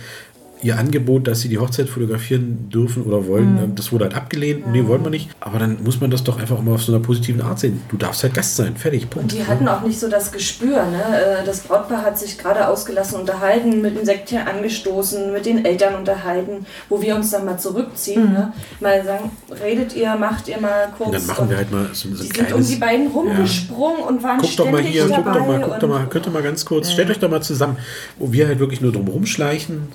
ihr 0.62 0.78
Angebot, 0.78 1.26
dass 1.26 1.40
sie 1.40 1.48
die 1.48 1.58
Hochzeit 1.58 1.88
fotografieren 1.88 2.68
dürfen 2.70 3.02
oder 3.04 3.26
wollen, 3.26 3.58
ähm, 3.62 3.74
das 3.74 3.92
wurde 3.92 4.04
halt 4.04 4.14
abgelehnt. 4.14 4.66
Nee, 4.70 4.86
wollen 4.86 5.02
wir 5.02 5.10
nicht. 5.10 5.30
Aber 5.40 5.58
dann 5.58 5.82
muss 5.82 6.00
man 6.00 6.10
das 6.10 6.22
doch 6.24 6.38
einfach 6.38 6.60
mal 6.62 6.74
auf 6.74 6.82
so 6.82 6.92
einer 6.94 7.02
positiven 7.02 7.40
Art 7.40 7.58
sehen. 7.58 7.82
Du 7.88 7.96
darfst 7.96 8.22
halt 8.22 8.34
Gast 8.34 8.56
sein. 8.56 8.76
Fertig. 8.76 9.08
Punkt. 9.08 9.32
Und 9.32 9.32
die 9.32 9.46
hatten 9.46 9.66
auch 9.68 9.82
nicht 9.82 9.98
so 9.98 10.08
das 10.08 10.32
Gespür. 10.32 10.84
Ne? 10.86 11.02
Äh, 11.40 11.44
Das 11.46 11.60
Brautpaar 11.60 12.02
hat 12.02 12.18
sich 12.18 12.36
gerade 12.38 12.68
ausgelassen 12.68 13.20
unterhalten, 13.20 13.80
mit 13.80 13.96
dem 13.96 14.04
Sektchen 14.04 14.38
angestoßen, 14.46 15.32
mit 15.32 15.46
den 15.46 15.64
Eltern 15.64 15.94
unterhalten, 15.94 16.66
wo 16.88 17.00
wir 17.00 17.16
uns 17.16 17.30
dann 17.30 17.44
mal 17.44 17.58
zurückziehen. 17.58 18.32
Ne? 18.32 18.52
Mal 18.80 19.04
sagen, 19.04 19.30
redet 19.62 19.94
ihr, 19.96 20.14
macht 20.16 20.48
ihr 20.48 20.60
mal 20.60 20.88
kurz. 20.96 21.08
Und 21.08 21.14
dann 21.14 21.26
machen 21.26 21.50
wir 21.50 21.56
halt 21.56 21.70
mal 21.70 21.88
so, 21.92 22.08
so 22.14 22.22
die 22.22 22.30
ein 22.30 22.46
sind 22.46 22.52
um 22.54 22.60
die 22.60 22.78
kleines... 22.78 22.80
beiden 22.80 23.06
rumgesprungen 23.08 24.02
und 24.02 24.22
waren 24.22 24.38
Guckt 24.40 24.58
doch 24.58 24.66
mal 24.70 24.78
ständig 24.80 24.92
hier, 24.92 25.08
dabei. 25.08 25.22
guckt 25.22 25.36
doch 25.36 25.46
mal, 25.46 25.60
guckt 25.60 25.82
doch 25.82 25.88
mal, 25.88 26.06
könnt 26.08 26.26
ihr 26.26 26.30
mal 26.32 26.42
ganz 26.42 26.64
kurz, 26.64 26.92
stellt 26.92 27.10
euch 27.10 27.18
doch 27.18 27.30
mal 27.30 27.42
zusammen, 27.42 27.76
wo 28.18 28.32
wir 28.32 28.46
halt 28.46 28.58
wirklich 28.58 28.80
nur 28.80 28.92
drum 28.92 29.08
rumschleichen, 29.08 29.88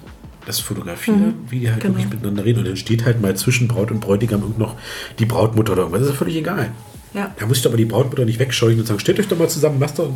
das 0.45 0.59
fotografieren, 0.59 1.35
wie 1.49 1.59
die 1.59 1.71
halt 1.71 1.81
genau. 1.81 1.95
wirklich 1.95 2.11
miteinander 2.11 2.45
reden 2.45 2.59
und 2.59 2.67
dann 2.67 2.77
steht 2.77 3.05
halt 3.05 3.21
mal 3.21 3.35
zwischen 3.35 3.67
Braut 3.67 3.91
und 3.91 3.99
Bräutigam 3.99 4.41
irgend 4.41 4.59
noch 4.59 4.75
die 5.19 5.25
Brautmutter 5.25 5.73
oder 5.73 5.81
irgendwas, 5.83 6.01
das 6.01 6.09
ist 6.09 6.13
ja 6.15 6.19
völlig 6.19 6.35
egal. 6.37 6.71
Ja. 7.13 7.33
Da 7.39 7.45
muss 7.45 7.59
ich 7.59 7.65
aber 7.65 7.77
die 7.77 7.85
Brautmutter 7.85 8.25
nicht 8.25 8.39
wegscheuchen 8.39 8.79
und 8.79 8.85
sagen, 8.85 8.99
stellt 8.99 9.19
euch 9.19 9.27
doch 9.27 9.37
mal 9.37 9.47
zusammen, 9.47 9.79
lasst 9.79 9.99
doch. 9.99 10.11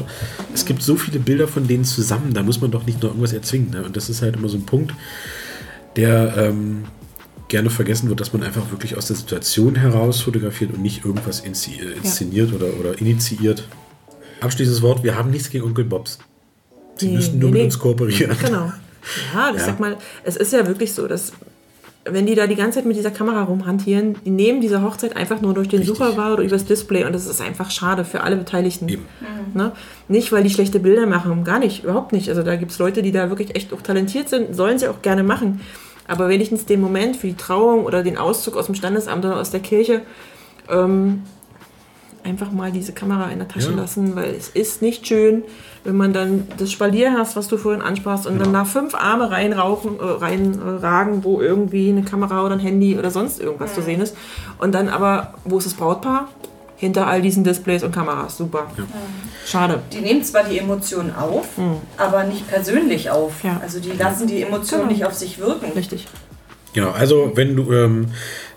Es 0.54 0.66
gibt 0.66 0.84
so 0.84 0.98
viele 0.98 1.20
Bilder 1.20 1.48
von 1.48 1.66
denen 1.66 1.86
zusammen, 1.86 2.34
da 2.34 2.44
muss 2.44 2.60
man 2.60 2.72
doch 2.72 2.86
nicht 2.86 3.02
nur 3.02 3.12
irgendwas 3.12 3.32
erzwingen. 3.32 3.70
Ne? 3.72 3.84
Und 3.84 3.96
das 3.96 4.10
ist 4.10 4.22
halt 4.22 4.36
immer 4.36 4.50
so 4.50 4.58
ein 4.58 4.66
Punkt, 4.66 4.94
der 5.96 6.36
ähm, 6.38 6.84
gerne 7.48 7.70
vergessen 7.70 8.10
wird, 8.10 8.20
dass 8.20 8.34
man 8.34 8.44
einfach 8.44 8.70
wirklich 8.72 8.98
aus 8.98 9.08
der 9.08 9.16
Situation 9.16 9.76
heraus 9.76 10.20
fotografiert 10.22 10.74
und 10.74 10.82
nicht 10.82 11.06
irgendwas 11.06 11.40
äh, 11.40 11.48
inszeniert 11.48 12.54
oder, 12.54 12.68
oder 12.78 13.00
initiiert. 13.00 13.66
Abschließendes 14.42 14.82
Wort, 14.82 15.04
wir 15.04 15.18
haben 15.18 15.32
nichts 15.32 15.50
gegen 15.50 15.64
Onkel 15.64 15.86
Bobs. 15.86 16.20
Sie 16.98 17.08
Nee, 17.08 17.16
müssen 17.16 17.40
nur 17.40 17.50
nee, 17.50 17.54
mit 17.54 17.60
nee. 17.60 17.66
uns 17.66 17.80
kooperieren. 17.80 18.38
Genau. 18.42 18.74
Ja, 19.34 19.50
ich 19.51 19.58
Ja. 19.60 19.65
sag 19.65 19.79
mal, 19.79 19.98
es 20.24 20.36
ist 20.36 20.53
ja 20.53 20.65
wirklich 20.68 20.94
so, 20.94 21.08
dass 21.08 21.34
wenn 22.06 22.25
die 22.25 22.34
da 22.34 22.48
die 22.48 22.56
ganze 22.56 22.79
Zeit 22.79 22.86
mit 22.86 22.96
dieser 22.98 23.12
Kamera 23.12 23.44
rumhantieren, 23.44 24.15
die 24.25 24.29
nehmen 24.32 24.62
diese 24.62 24.82
Hochzeit 24.82 25.15
einfach 25.15 25.41
nur 25.41 25.53
durch 25.53 25.68
den 25.68 25.79
Richtig. 25.79 26.00
Oder 26.00 26.38
übers 26.41 26.65
Display 26.65 27.03
und 27.06 27.13
das 27.13 27.27
ist 27.27 27.41
einfach 27.41 27.70
schade 27.72 28.06
für 28.06 28.22
alle 28.22 28.36
Beteiligten. 28.38 28.88
Eben. 28.88 29.06
Ne? 29.53 29.74
Nicht, 30.08 30.32
weil 30.32 30.44
die 30.44 30.50
schlechte 30.50 30.79
Bilder 30.79 31.06
machen, 31.06 31.44
gar 31.44 31.60
nicht, 31.60 31.84
überhaupt 31.84 32.13
nicht. 32.13 32.29
Also 32.29 32.41
da 32.41 32.56
gibt 32.56 32.72
es 32.72 32.79
Leute, 32.79 33.01
die 33.01 33.12
da 33.12 33.29
wirklich 33.29 33.56
echt 33.56 33.74
auch 33.74 33.82
talentiert 33.82 34.29
sind, 34.29 34.56
sollen 34.56 34.79
sie 34.79 34.88
auch 34.88 35.01
gerne 35.01 35.24
machen. 35.24 35.62
Aber 36.08 36.29
wenigstens 36.29 36.65
den 36.65 36.82
Moment 36.82 37.15
für 37.18 37.27
die 37.27 37.36
Trauung 37.38 37.86
oder 37.86 38.01
den 38.01 38.18
Auszug 38.18 38.58
aus 38.58 38.65
dem 38.65 38.75
Standesamt 38.75 39.24
oder 39.25 39.38
aus 39.39 39.51
der 39.51 39.60
Kirche 39.60 40.01
ähm, 40.70 41.24
einfach 42.30 42.52
mal 42.52 42.72
diese 42.72 42.94
Kamera 42.94 43.30
in 43.30 43.40
der 43.40 43.48
Tasche 43.48 43.72
Ja. 43.72 43.76
lassen, 43.78 44.16
weil 44.16 44.34
es 44.36 44.48
ist 44.50 44.82
nicht 44.82 45.06
schön, 45.08 45.44
wenn 45.84 45.96
man 45.98 46.14
dann 46.14 46.48
das 46.58 46.72
Spalier 46.72 47.14
hast, 47.18 47.36
was 47.36 47.48
du 47.48 47.58
vorhin 47.58 47.82
ansprachst, 47.82 48.28
und 48.28 48.40
dann 48.40 48.54
da 48.54 48.66
fünf 48.66 48.96
Arme 48.96 49.32
reinrauchen, 49.32 50.00
äh, 50.00 50.04
reinragen, 50.04 51.24
wo 51.24 51.42
irgendwie 51.42 51.90
eine 51.90 52.04
Kamera 52.04 52.44
oder 52.46 52.54
ein 52.56 52.60
Handy 52.60 52.98
oder 52.98 53.12
sonst 53.12 53.40
irgendwas 53.40 53.74
zu 53.74 53.82
sehen 53.82 54.00
ist. 54.02 54.16
Und 54.60 54.74
dann 54.74 54.90
aber, 54.90 55.34
wo 55.46 55.58
ist 55.58 55.66
das 55.66 55.74
Brautpaar? 55.74 56.28
Hinter 56.78 57.08
all 57.08 57.22
diesen 57.22 57.44
Displays 57.44 57.84
und 57.84 57.92
Kameras. 57.94 58.38
Super. 58.38 58.68
Schade. 59.46 59.82
Die 59.92 60.00
nehmen 60.00 60.24
zwar 60.24 60.46
die 60.46 60.60
Emotionen 60.60 61.14
auf, 61.14 61.46
aber 61.98 62.24
nicht 62.24 62.48
persönlich 62.48 63.10
auf. 63.10 63.44
Ja. 63.44 63.60
Also 63.62 63.82
die 63.82 63.92
lassen 63.92 64.28
die 64.28 64.42
Emotionen 64.44 64.84
Genau. 64.84 64.94
nicht 64.94 65.06
auf 65.06 65.14
sich 65.14 65.40
wirken. 65.40 65.74
Richtig. 65.76 66.08
Genau, 66.74 66.92
also 66.92 67.32
wenn 67.36 67.56
du 67.56 67.74
ähm, 67.74 68.08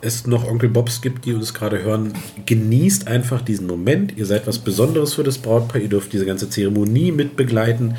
es 0.02 0.26
noch 0.26 0.46
Onkel 0.46 0.68
Bobs 0.68 1.00
gibt, 1.00 1.24
die 1.24 1.32
uns 1.32 1.54
gerade 1.54 1.82
hören, 1.82 2.12
genießt 2.44 3.08
einfach 3.08 3.40
diesen 3.40 3.66
Moment. 3.66 4.16
Ihr 4.16 4.26
seid 4.26 4.46
was 4.46 4.58
Besonderes 4.58 5.14
für 5.14 5.24
das 5.24 5.38
Brautpaar. 5.38 5.80
Ihr 5.80 5.88
dürft 5.88 6.12
diese 6.12 6.26
ganze 6.26 6.50
Zeremonie 6.50 7.10
mitbegleiten, 7.10 7.96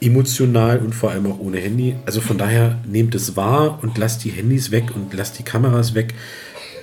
emotional 0.00 0.78
und 0.78 0.94
vor 0.94 1.10
allem 1.10 1.26
auch 1.26 1.38
ohne 1.38 1.58
Handy. 1.58 1.96
Also 2.06 2.20
von 2.20 2.38
daher 2.38 2.80
nehmt 2.86 3.14
es 3.14 3.36
wahr 3.36 3.78
und 3.82 3.98
lasst 3.98 4.24
die 4.24 4.30
Handys 4.30 4.70
weg 4.70 4.84
und 4.94 5.12
lasst 5.12 5.38
die 5.38 5.42
Kameras 5.42 5.94
weg. 5.94 6.14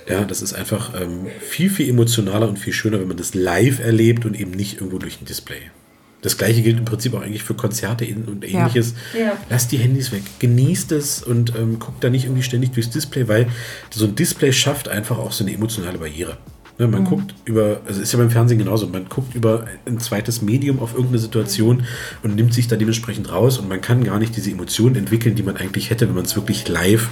Ja, 0.08 0.24
das 0.24 0.40
ist 0.40 0.52
einfach 0.52 0.92
ähm, 1.00 1.26
viel, 1.40 1.70
viel 1.70 1.88
emotionaler 1.88 2.48
und 2.48 2.58
viel 2.58 2.72
schöner, 2.72 3.00
wenn 3.00 3.08
man 3.08 3.16
das 3.16 3.34
live 3.34 3.80
erlebt 3.80 4.24
und 4.24 4.38
eben 4.38 4.52
nicht 4.52 4.76
irgendwo 4.76 4.98
durch 4.98 5.20
ein 5.20 5.24
Display. 5.24 5.70
Das 6.22 6.36
gleiche 6.36 6.62
gilt 6.62 6.78
im 6.78 6.84
Prinzip 6.84 7.14
auch 7.14 7.22
eigentlich 7.22 7.42
für 7.42 7.54
Konzerte 7.54 8.04
und 8.04 8.44
ähnliches. 8.44 8.94
Ja. 9.18 9.32
Lasst 9.48 9.72
die 9.72 9.78
Handys 9.78 10.12
weg, 10.12 10.22
genießt 10.38 10.92
es 10.92 11.22
und 11.22 11.54
ähm, 11.56 11.78
guckt 11.78 12.04
da 12.04 12.10
nicht 12.10 12.24
irgendwie 12.24 12.42
ständig 12.42 12.72
durchs 12.72 12.90
Display, 12.90 13.26
weil 13.26 13.48
so 13.90 14.04
ein 14.04 14.14
Display 14.14 14.52
schafft 14.52 14.88
einfach 14.88 15.18
auch 15.18 15.32
so 15.32 15.44
eine 15.44 15.54
emotionale 15.54 15.98
Barriere. 15.98 16.36
Ne, 16.80 16.88
man 16.88 17.04
guckt 17.04 17.34
über, 17.44 17.82
also 17.86 18.00
ist 18.00 18.10
ja 18.10 18.18
beim 18.18 18.30
Fernsehen 18.30 18.58
genauso, 18.58 18.86
man 18.86 19.06
guckt 19.06 19.34
über 19.34 19.66
ein 19.84 20.00
zweites 20.00 20.40
Medium 20.40 20.78
auf 20.78 20.92
irgendeine 20.92 21.18
Situation 21.18 21.84
und 22.22 22.36
nimmt 22.36 22.54
sich 22.54 22.68
da 22.68 22.76
dementsprechend 22.76 23.30
raus 23.30 23.58
und 23.58 23.68
man 23.68 23.82
kann 23.82 24.02
gar 24.02 24.18
nicht 24.18 24.34
diese 24.34 24.50
Emotionen 24.50 24.96
entwickeln, 24.96 25.34
die 25.34 25.42
man 25.42 25.58
eigentlich 25.58 25.90
hätte, 25.90 26.08
wenn 26.08 26.14
man 26.14 26.24
es 26.24 26.36
wirklich 26.36 26.66
live 26.68 27.10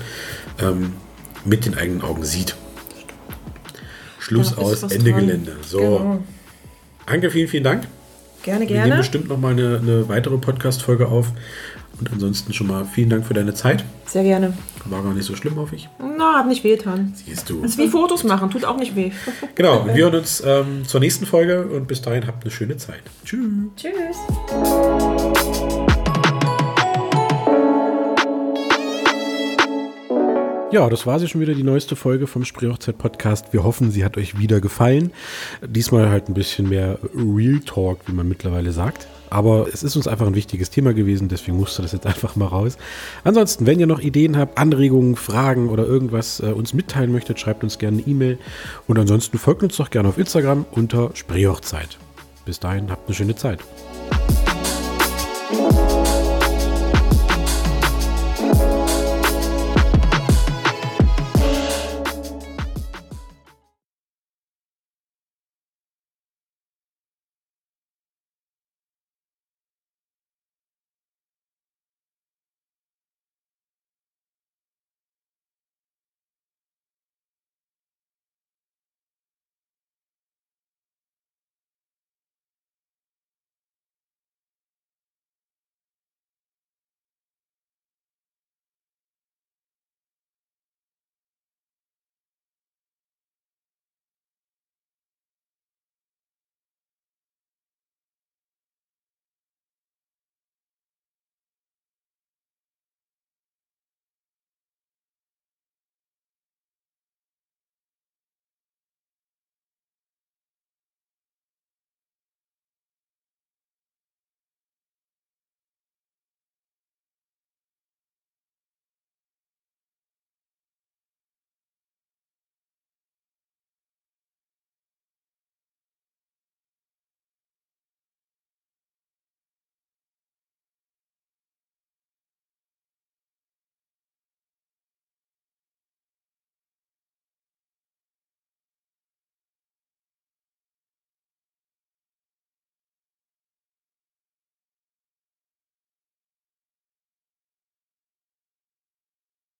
ähm, 0.59 0.95
mit 1.45 1.67
den 1.67 1.75
eigenen 1.75 2.01
Augen 2.01 2.25
sieht. 2.25 2.57
Schluss 4.19 4.57
aus, 4.57 4.85
Ende 4.85 5.11
dran. 5.11 5.27
Gelände. 5.27 5.57
So, 5.67 5.79
Genau. 5.81 6.25
Anke, 7.05 7.31
vielen, 7.31 7.49
vielen 7.49 7.65
Dank. 7.65 7.87
Gerne, 8.43 8.61
Wir 8.61 8.77
nehmen 8.77 8.85
gerne. 8.87 8.97
bestimmt 8.99 9.29
noch 9.29 9.39
mal 9.39 9.53
eine, 9.53 9.79
eine 9.83 10.09
weitere 10.09 10.39
Podcast-Folge 10.39 11.09
auf. 11.09 11.33
Und 11.99 12.13
ansonsten 12.13 12.53
schon 12.53 12.69
mal 12.69 12.85
vielen 12.85 13.11
Dank 13.11 13.27
für 13.27 13.35
deine 13.35 13.55
Zeit. 13.55 13.85
Sehr 14.07 14.23
gerne. 14.23 14.53
War 14.85 15.03
gar 15.03 15.13
nicht 15.13 15.25
so 15.25 15.35
schlimm, 15.35 15.57
hoffe 15.57 15.75
ich. 15.75 15.89
Na, 15.99 16.39
hat 16.39 16.47
nicht 16.47 16.63
wehgetan. 16.63 17.13
Siehst 17.17 17.51
du. 17.51 17.61
Das 17.61 17.73
ist 17.73 17.79
wie 17.79 17.89
Fotos 17.89 18.23
machen, 18.23 18.51
tut 18.51 18.65
auch 18.65 18.77
nicht 18.79 18.95
weh. 18.95 19.11
Genau, 19.57 19.85
wir 19.87 19.95
hören 19.95 20.15
uns 20.15 20.41
ähm, 20.47 20.85
zur 20.87 21.01
nächsten 21.01 21.27
Folge 21.27 21.67
und 21.67 21.89
bis 21.89 22.01
dahin 22.01 22.27
habt 22.29 22.45
eine 22.45 22.53
schöne 22.53 22.77
Zeit. 22.77 23.03
Tschüss. 23.25 23.43
Tschüss. 23.77 25.58
Ja, 30.71 30.87
das 30.91 31.07
war 31.07 31.19
sie 31.19 31.29
schon 31.29 31.41
wieder, 31.41 31.55
die 31.55 31.63
neueste 31.63 31.97
Folge 31.97 32.27
vom 32.27 32.45
Spreehochzeit 32.45 32.99
Podcast. 32.99 33.55
Wir 33.55 33.65
hoffen, 33.65 33.91
sie 33.91 34.05
hat 34.05 34.19
euch 34.19 34.39
wieder 34.39 34.61
gefallen. 34.61 35.13
Diesmal 35.67 36.11
halt 36.11 36.29
ein 36.29 36.35
bisschen 36.35 36.69
mehr 36.69 36.99
Real 37.15 37.61
Talk, 37.61 38.01
wie 38.05 38.13
man 38.13 38.29
mittlerweile 38.29 38.71
sagt. 38.73 39.07
Aber 39.31 39.67
es 39.73 39.83
ist 39.83 39.97
uns 39.97 40.07
einfach 40.07 40.27
ein 40.27 40.35
wichtiges 40.35 40.69
Thema 40.69 40.93
gewesen, 40.93 41.29
deswegen 41.29 41.57
musste 41.57 41.81
das 41.81 41.93
jetzt 41.93 42.05
einfach 42.05 42.37
mal 42.37 42.49
raus. 42.49 42.77
Ansonsten, 43.25 43.65
wenn 43.65 43.81
ihr 43.81 43.87
noch 43.87 44.01
Ideen 44.01 44.37
habt, 44.37 44.59
Anregungen, 44.59 45.17
Fragen 45.17 45.71
oder 45.71 45.87
irgendwas 45.87 46.41
äh, 46.41 46.47
uns 46.47 46.75
mitteilen 46.75 47.13
möchtet, 47.13 47.41
schreibt 47.41 47.65
uns 47.65 47.79
gerne 47.79 47.99
eine 47.99 48.07
E-Mail. 48.07 48.39
Und 48.87 48.99
ansonsten 48.99 49.39
folgt 49.39 49.63
uns 49.63 49.79
doch 49.79 49.89
gerne 49.89 50.11
auf 50.11 50.19
Instagram 50.19 50.67
unter 50.73 51.13
Spreehochzeit. 51.15 51.97
Bis 52.45 52.61
dahin, 52.61 52.91
habt 52.91 53.09
eine 53.09 53.15
schöne 53.15 53.37
Zeit. 53.37 53.61